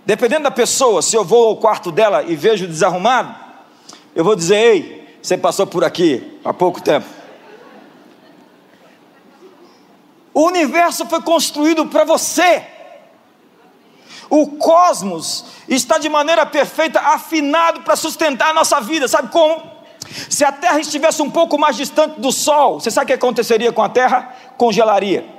Dependendo 0.04 0.44
da 0.44 0.50
pessoa, 0.50 1.02
se 1.02 1.16
eu 1.16 1.24
vou 1.24 1.48
ao 1.48 1.56
quarto 1.56 1.90
dela 1.90 2.22
e 2.22 2.36
vejo 2.36 2.66
desarrumado, 2.66 3.34
eu 4.14 4.22
vou 4.22 4.36
dizer: 4.36 4.56
Ei, 4.56 5.18
você 5.20 5.36
passou 5.36 5.66
por 5.66 5.82
aqui 5.82 6.38
há 6.44 6.54
pouco 6.54 6.80
tempo. 6.80 7.06
O 10.36 10.48
universo 10.48 11.06
foi 11.06 11.22
construído 11.22 11.86
para 11.86 12.04
você. 12.04 12.62
O 14.28 14.48
cosmos 14.58 15.46
está 15.66 15.96
de 15.96 16.10
maneira 16.10 16.44
perfeita 16.44 17.00
afinado 17.00 17.80
para 17.80 17.96
sustentar 17.96 18.50
a 18.50 18.52
nossa 18.52 18.78
vida. 18.82 19.08
Sabe 19.08 19.28
como? 19.28 19.62
Se 20.28 20.44
a 20.44 20.52
Terra 20.52 20.78
estivesse 20.78 21.22
um 21.22 21.30
pouco 21.30 21.58
mais 21.58 21.74
distante 21.74 22.20
do 22.20 22.30
Sol, 22.30 22.78
você 22.78 22.90
sabe 22.90 23.04
o 23.04 23.06
que 23.06 23.12
aconteceria 23.14 23.72
com 23.72 23.82
a 23.82 23.88
Terra? 23.88 24.36
Congelaria. 24.58 25.35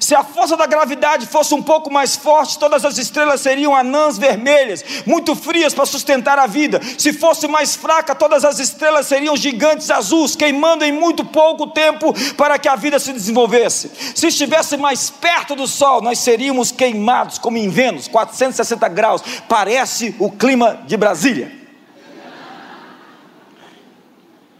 Se 0.00 0.14
a 0.14 0.24
força 0.24 0.56
da 0.56 0.66
gravidade 0.66 1.26
fosse 1.26 1.54
um 1.54 1.62
pouco 1.62 1.90
mais 1.90 2.16
forte, 2.16 2.58
todas 2.58 2.84
as 2.84 2.98
estrelas 2.98 3.40
seriam 3.40 3.74
anãs 3.74 4.18
vermelhas, 4.18 4.84
muito 5.06 5.34
frias 5.34 5.72
para 5.72 5.86
sustentar 5.86 6.38
a 6.38 6.46
vida. 6.46 6.80
Se 6.98 7.12
fosse 7.12 7.46
mais 7.46 7.76
fraca, 7.76 8.14
todas 8.14 8.44
as 8.44 8.58
estrelas 8.58 9.06
seriam 9.06 9.36
gigantes 9.36 9.90
azuis, 9.90 10.34
queimando 10.36 10.84
em 10.84 10.92
muito 10.92 11.24
pouco 11.24 11.68
tempo 11.68 12.12
para 12.34 12.58
que 12.58 12.68
a 12.68 12.76
vida 12.76 12.98
se 12.98 13.12
desenvolvesse. 13.12 13.90
Se 14.14 14.26
estivesse 14.26 14.76
mais 14.76 15.10
perto 15.10 15.54
do 15.54 15.66
Sol, 15.66 16.02
nós 16.02 16.18
seríamos 16.18 16.70
queimados 16.70 17.38
como 17.38 17.56
em 17.56 17.68
Vênus, 17.68 18.08
460 18.08 18.88
graus. 18.88 19.22
Parece 19.48 20.14
o 20.18 20.30
clima 20.30 20.82
de 20.86 20.96
Brasília. 20.96 21.52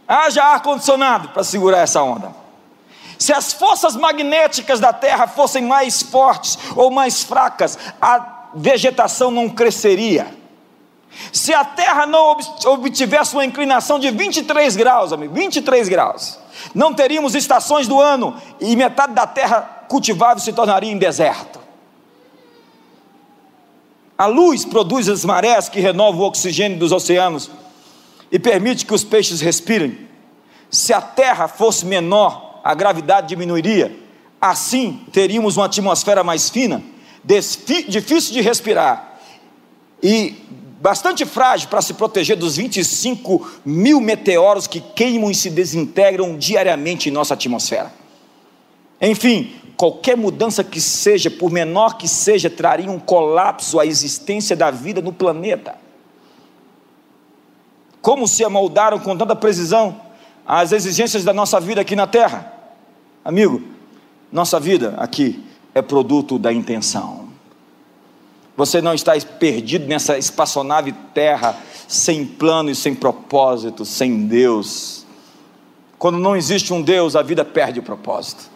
Haja 0.07 0.43
ar-condicionado 0.43 1.29
para 1.29 1.43
segurar 1.43 1.81
essa 1.81 2.01
onda. 2.01 2.38
Se 3.19 3.33
as 3.33 3.51
forças 3.51 3.97
magnéticas 3.97 4.79
da 4.79 4.93
Terra 4.93 5.27
fossem 5.27 5.63
mais 5.63 6.01
fortes 6.01 6.57
ou 6.73 6.89
mais 6.89 7.21
fracas, 7.21 7.77
a 8.01 8.47
vegetação 8.55 9.29
não 9.29 9.49
cresceria. 9.49 10.33
Se 11.33 11.53
a 11.53 11.65
Terra 11.65 12.05
não 12.05 12.37
obtivesse 12.67 13.33
uma 13.33 13.43
inclinação 13.43 13.99
de 13.99 14.09
23 14.09 14.73
graus, 14.77 15.11
amigo, 15.11 15.33
23 15.33 15.89
graus, 15.89 16.39
não 16.73 16.93
teríamos 16.93 17.35
estações 17.35 17.89
do 17.89 17.99
ano 17.99 18.39
e 18.59 18.73
metade 18.77 19.13
da 19.13 19.27
Terra 19.27 19.61
cultivável 19.89 20.41
se 20.41 20.53
tornaria 20.53 20.91
em 20.91 20.97
deserto. 20.97 21.59
A 24.17 24.27
luz 24.27 24.63
produz 24.63 25.09
as 25.09 25.25
marés 25.25 25.67
que 25.67 25.81
renovam 25.81 26.21
o 26.21 26.25
oxigênio 26.25 26.79
dos 26.79 26.93
oceanos 26.93 27.51
e 28.31 28.39
permite 28.39 28.85
que 28.85 28.93
os 28.93 29.03
peixes 29.03 29.41
respirem. 29.41 30.07
Se 30.69 30.93
a 30.93 31.01
Terra 31.01 31.47
fosse 31.47 31.85
menor, 31.85 32.48
a 32.69 32.75
gravidade 32.75 33.29
diminuiria. 33.29 33.97
Assim, 34.39 35.01
teríamos 35.11 35.57
uma 35.57 35.65
atmosfera 35.65 36.23
mais 36.23 36.51
fina, 36.51 36.83
difícil 37.25 38.31
de 38.31 38.41
respirar 38.41 39.19
e 40.03 40.35
bastante 40.79 41.25
frágil 41.25 41.67
para 41.67 41.81
se 41.81 41.95
proteger 41.95 42.37
dos 42.37 42.57
25 42.57 43.49
mil 43.65 43.99
meteoros 43.99 44.67
que 44.67 44.79
queimam 44.79 45.31
e 45.31 45.35
se 45.35 45.49
desintegram 45.49 46.37
diariamente 46.37 47.09
em 47.09 47.11
nossa 47.11 47.33
atmosfera. 47.33 47.91
Enfim, 49.01 49.51
qualquer 49.75 50.15
mudança 50.15 50.63
que 50.63 50.79
seja, 50.79 51.31
por 51.31 51.49
menor 51.49 51.97
que 51.97 52.07
seja, 52.07 52.51
traria 52.51 52.91
um 52.91 52.99
colapso 52.99 53.79
à 53.79 53.85
existência 53.87 54.55
da 54.55 54.69
vida 54.69 55.01
no 55.01 55.11
planeta. 55.11 55.73
Como 57.99 58.27
se 58.27 58.45
amoldaram 58.45 58.99
com 58.99 59.17
tanta 59.17 59.35
precisão 59.35 59.99
as 60.45 60.71
exigências 60.71 61.23
da 61.23 61.33
nossa 61.33 61.59
vida 61.59 61.81
aqui 61.81 61.95
na 61.95 62.05
Terra? 62.05 62.58
Amigo, 63.23 63.61
nossa 64.31 64.59
vida 64.59 64.95
aqui 64.97 65.43
é 65.73 65.81
produto 65.81 66.39
da 66.39 66.53
intenção. 66.53 67.27
Você 68.55 68.81
não 68.81 68.93
está 68.93 69.13
perdido 69.39 69.87
nessa 69.87 70.17
espaçonave 70.17 70.93
terra, 71.13 71.55
sem 71.87 72.25
plano 72.25 72.69
e 72.69 72.75
sem 72.75 72.93
propósito, 72.93 73.85
sem 73.85 74.27
Deus. 74.27 75.05
Quando 75.97 76.17
não 76.17 76.35
existe 76.35 76.73
um 76.73 76.81
Deus, 76.81 77.15
a 77.15 77.21
vida 77.21 77.43
perde 77.43 77.79
o 77.79 77.83
propósito. 77.83 78.49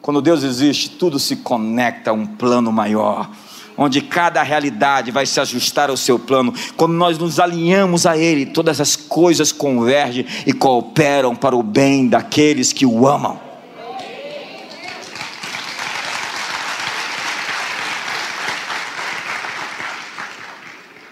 Quando 0.00 0.22
Deus 0.22 0.42
existe, 0.42 0.90
tudo 0.90 1.18
se 1.18 1.36
conecta 1.36 2.10
a 2.10 2.14
um 2.14 2.26
plano 2.26 2.72
maior, 2.72 3.30
onde 3.76 4.00
cada 4.00 4.42
realidade 4.42 5.10
vai 5.10 5.26
se 5.26 5.38
ajustar 5.40 5.90
ao 5.90 5.96
seu 5.96 6.18
plano. 6.18 6.54
Quando 6.76 6.94
nós 6.94 7.18
nos 7.18 7.38
alinhamos 7.38 8.06
a 8.06 8.16
Ele, 8.16 8.46
todas 8.46 8.80
as 8.80 8.96
coisas 8.96 9.52
convergem 9.52 10.24
e 10.46 10.52
cooperam 10.52 11.36
para 11.36 11.56
o 11.56 11.62
bem 11.62 12.08
daqueles 12.08 12.72
que 12.72 12.86
o 12.86 13.06
amam. 13.06 13.49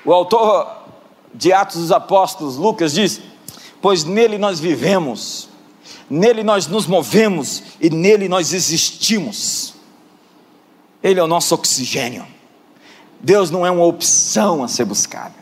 O 0.08 0.12
autor 0.14 0.66
de 1.34 1.52
Atos 1.52 1.82
dos 1.82 1.92
Apóstolos, 1.92 2.56
Lucas, 2.56 2.94
diz: 2.94 3.20
Pois 3.78 4.04
nele 4.04 4.38
nós 4.38 4.58
vivemos, 4.58 5.50
nele 6.08 6.42
nós 6.42 6.66
nos 6.66 6.86
movemos 6.86 7.62
e 7.78 7.90
nele 7.90 8.26
nós 8.26 8.54
existimos. 8.54 9.74
Ele 11.02 11.20
é 11.20 11.22
o 11.22 11.26
nosso 11.26 11.54
oxigênio. 11.54 12.26
Deus 13.20 13.50
não 13.50 13.66
é 13.66 13.70
uma 13.70 13.84
opção 13.84 14.64
a 14.64 14.68
ser 14.68 14.86
buscada. 14.86 15.34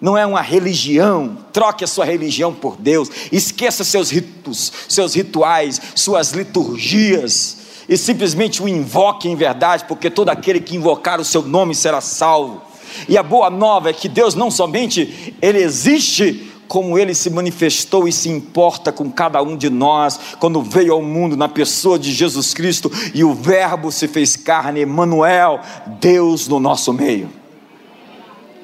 Não 0.00 0.16
é 0.16 0.24
uma 0.24 0.40
religião. 0.40 1.38
Troque 1.52 1.82
a 1.82 1.88
sua 1.88 2.04
religião 2.04 2.54
por 2.54 2.76
Deus. 2.76 3.10
Esqueça 3.32 3.82
seus 3.82 4.08
ritos, 4.08 4.72
seus 4.88 5.16
rituais, 5.16 5.80
suas 5.96 6.30
liturgias 6.30 7.56
e 7.88 7.96
simplesmente 7.96 8.62
o 8.62 8.68
invoque 8.68 9.28
em 9.28 9.34
verdade, 9.34 9.84
porque 9.88 10.08
todo 10.08 10.28
aquele 10.28 10.60
que 10.60 10.76
invocar 10.76 11.20
o 11.20 11.24
seu 11.24 11.42
nome 11.42 11.74
será 11.74 12.00
salvo. 12.00 12.69
E 13.08 13.16
a 13.16 13.22
boa 13.22 13.50
nova 13.50 13.90
é 13.90 13.92
que 13.92 14.08
Deus 14.08 14.34
não 14.34 14.50
somente 14.50 15.34
ele 15.40 15.58
existe, 15.58 16.50
como 16.70 16.96
ele 16.96 17.14
se 17.16 17.28
manifestou 17.30 18.06
e 18.06 18.12
se 18.12 18.28
importa 18.28 18.92
com 18.92 19.10
cada 19.10 19.42
um 19.42 19.56
de 19.56 19.68
nós 19.68 20.20
quando 20.38 20.62
veio 20.62 20.92
ao 20.92 21.02
mundo 21.02 21.36
na 21.36 21.48
pessoa 21.48 21.98
de 21.98 22.12
Jesus 22.12 22.54
Cristo 22.54 22.88
e 23.12 23.24
o 23.24 23.34
Verbo 23.34 23.90
se 23.90 24.06
fez 24.06 24.36
carne, 24.36 24.82
Emmanuel, 24.82 25.60
Deus 26.00 26.46
no 26.46 26.60
nosso 26.60 26.92
meio. 26.92 27.28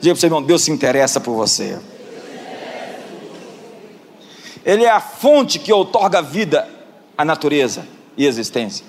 Diga 0.01 0.15
para 0.15 0.21
seu 0.21 0.29
irmão, 0.29 0.41
Deus 0.41 0.63
se 0.63 0.71
interessa 0.71 1.19
por 1.19 1.35
você. 1.35 1.81
Ele 4.65 4.85
é 4.85 4.91
a 4.91 5.01
fonte 5.01 5.59
que 5.59 5.73
outorga 5.73 6.23
vida 6.23 6.69
à 7.19 7.25
natureza 7.25 7.89
e 8.17 8.25
existência. 8.25 8.87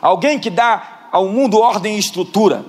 Alguém 0.00 0.38
que 0.38 0.48
dá 0.48 1.08
ao 1.12 1.28
mundo 1.28 1.58
ordem 1.58 1.96
e 1.96 1.98
estrutura 1.98 2.64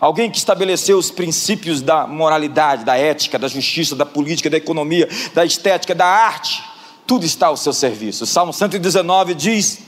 Alguém 0.00 0.30
que 0.30 0.38
estabeleceu 0.38 0.96
os 0.96 1.10
princípios 1.10 1.82
da 1.82 2.06
moralidade, 2.06 2.84
da 2.84 2.96
ética, 2.96 3.36
da 3.38 3.48
justiça, 3.48 3.96
da 3.96 4.06
política, 4.06 4.48
da 4.48 4.56
economia, 4.56 5.08
da 5.34 5.44
estética, 5.44 5.92
da 5.92 6.06
arte, 6.06 6.62
tudo 7.04 7.26
está 7.26 7.48
ao 7.48 7.56
seu 7.56 7.72
serviço. 7.72 8.22
O 8.22 8.26
Salmo 8.26 8.52
119 8.52 9.34
diz: 9.34 9.80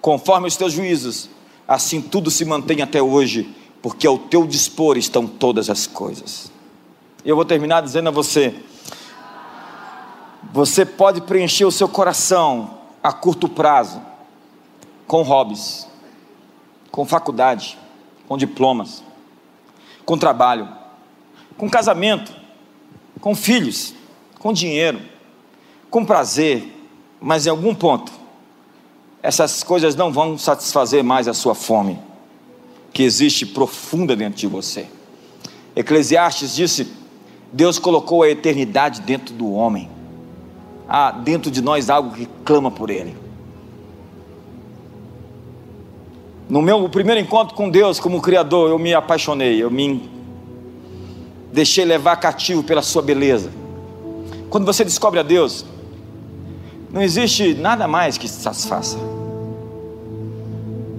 Conforme 0.00 0.46
os 0.46 0.56
teus 0.56 0.72
juízos, 0.72 1.28
assim 1.66 2.00
tudo 2.00 2.30
se 2.30 2.44
mantém 2.44 2.80
até 2.80 3.02
hoje, 3.02 3.52
porque 3.82 4.06
ao 4.06 4.18
teu 4.18 4.46
dispor 4.46 4.96
estão 4.96 5.26
todas 5.26 5.68
as 5.68 5.88
coisas. 5.88 6.52
Eu 7.24 7.34
vou 7.34 7.44
terminar 7.44 7.80
dizendo 7.80 8.08
a 8.08 8.12
você: 8.12 8.54
você 10.52 10.86
pode 10.86 11.22
preencher 11.22 11.64
o 11.64 11.72
seu 11.72 11.88
coração 11.88 12.78
a 13.02 13.12
curto 13.12 13.48
prazo 13.48 14.00
com 15.08 15.22
hobbies, 15.22 15.88
com 16.92 17.04
faculdade 17.04 17.76
com 18.28 18.36
diplomas, 18.36 19.02
com 20.04 20.16
trabalho, 20.16 20.68
com 21.56 21.68
casamento, 21.68 22.32
com 23.20 23.34
filhos, 23.34 23.94
com 24.38 24.52
dinheiro, 24.52 25.00
com 25.90 26.04
prazer, 26.04 26.72
mas 27.20 27.46
em 27.46 27.50
algum 27.50 27.74
ponto, 27.74 28.12
essas 29.22 29.62
coisas 29.62 29.96
não 29.96 30.12
vão 30.12 30.38
satisfazer 30.38 31.02
mais 31.02 31.26
a 31.26 31.34
sua 31.34 31.54
fome, 31.54 31.98
que 32.92 33.02
existe 33.02 33.44
profunda 33.44 34.14
dentro 34.14 34.38
de 34.38 34.46
você. 34.46 34.86
Eclesiastes 35.74 36.54
disse: 36.54 36.92
Deus 37.52 37.78
colocou 37.78 38.22
a 38.22 38.30
eternidade 38.30 39.00
dentro 39.00 39.34
do 39.34 39.52
homem, 39.52 39.90
há 40.88 41.10
dentro 41.10 41.50
de 41.50 41.60
nós 41.60 41.90
algo 41.90 42.14
que 42.14 42.28
clama 42.44 42.70
por 42.70 42.90
Ele. 42.90 43.25
No 46.48 46.62
meu 46.62 46.88
primeiro 46.88 47.20
encontro 47.20 47.56
com 47.56 47.68
Deus 47.68 47.98
como 47.98 48.22
Criador, 48.22 48.70
eu 48.70 48.78
me 48.78 48.94
apaixonei, 48.94 49.60
eu 49.60 49.68
me 49.68 50.08
deixei 51.52 51.84
levar 51.84 52.14
cativo 52.16 52.62
pela 52.62 52.82
Sua 52.82 53.02
beleza. 53.02 53.50
Quando 54.48 54.64
você 54.64 54.84
descobre 54.84 55.18
a 55.18 55.24
Deus, 55.24 55.66
não 56.92 57.02
existe 57.02 57.52
nada 57.54 57.88
mais 57.88 58.16
que 58.16 58.28
satisfaça, 58.28 58.96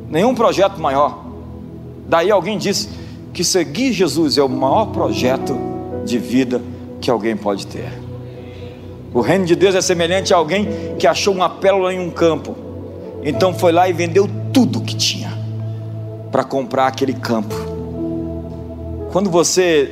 nenhum 0.10 0.36
projeto 0.36 0.82
maior. 0.82 1.26
Daí 2.10 2.30
alguém 2.30 2.58
disse 2.58 2.89
que 3.34 3.41
seguir 3.41 3.93
Jesus 3.93 4.38
é 4.38 4.43
o 4.43 4.50
maior 4.50 4.88
projeto 4.88 5.58
de 6.04 6.18
vida 6.20 6.62
que 7.00 7.10
alguém 7.10 7.38
pode 7.38 7.68
ter. 7.68 7.89
O 9.14 9.22
reino 9.22 9.45
de 9.45 9.56
Deus 9.56 9.76
é 9.76 9.82
semelhante 9.82 10.34
a 10.34 10.38
alguém 10.38 10.68
que 11.00 11.08
achou 11.08 11.34
uma 11.34 11.50
pérola 11.50 11.93
em 11.93 12.00
um 12.02 12.10
campo, 12.10 12.54
então 13.24 13.54
foi 13.54 13.72
lá 13.72 13.88
e 13.88 13.93
vendeu 13.93 14.30
tudo 14.52 14.82
que 14.82 14.95
tinha 14.95 15.36
para 16.32 16.43
comprar 16.43 16.88
aquele 16.88 17.13
campo. 17.13 17.55
Quando 19.11 19.30
você 19.30 19.91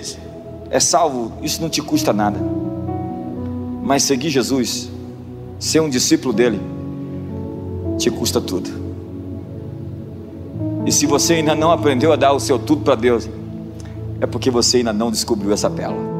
é 0.69 0.79
salvo, 0.79 1.31
isso 1.41 1.61
não 1.61 1.69
te 1.69 1.81
custa 1.81 2.11
nada. 2.11 2.39
Mas 3.83 4.03
seguir 4.03 4.29
Jesus, 4.29 4.89
ser 5.59 5.79
um 5.79 5.89
discípulo 5.89 6.33
dele, 6.33 6.59
te 7.97 8.09
custa 8.09 8.41
tudo. 8.41 8.69
E 10.85 10.91
se 10.91 11.05
você 11.05 11.35
ainda 11.35 11.55
não 11.55 11.71
aprendeu 11.71 12.13
a 12.13 12.15
dar 12.15 12.33
o 12.33 12.39
seu 12.39 12.59
tudo 12.59 12.83
para 12.83 12.95
Deus, 12.95 13.27
é 14.21 14.25
porque 14.25 14.51
você 14.51 14.77
ainda 14.77 14.93
não 14.93 15.11
descobriu 15.11 15.51
essa 15.51 15.69
pérola. 15.69 16.14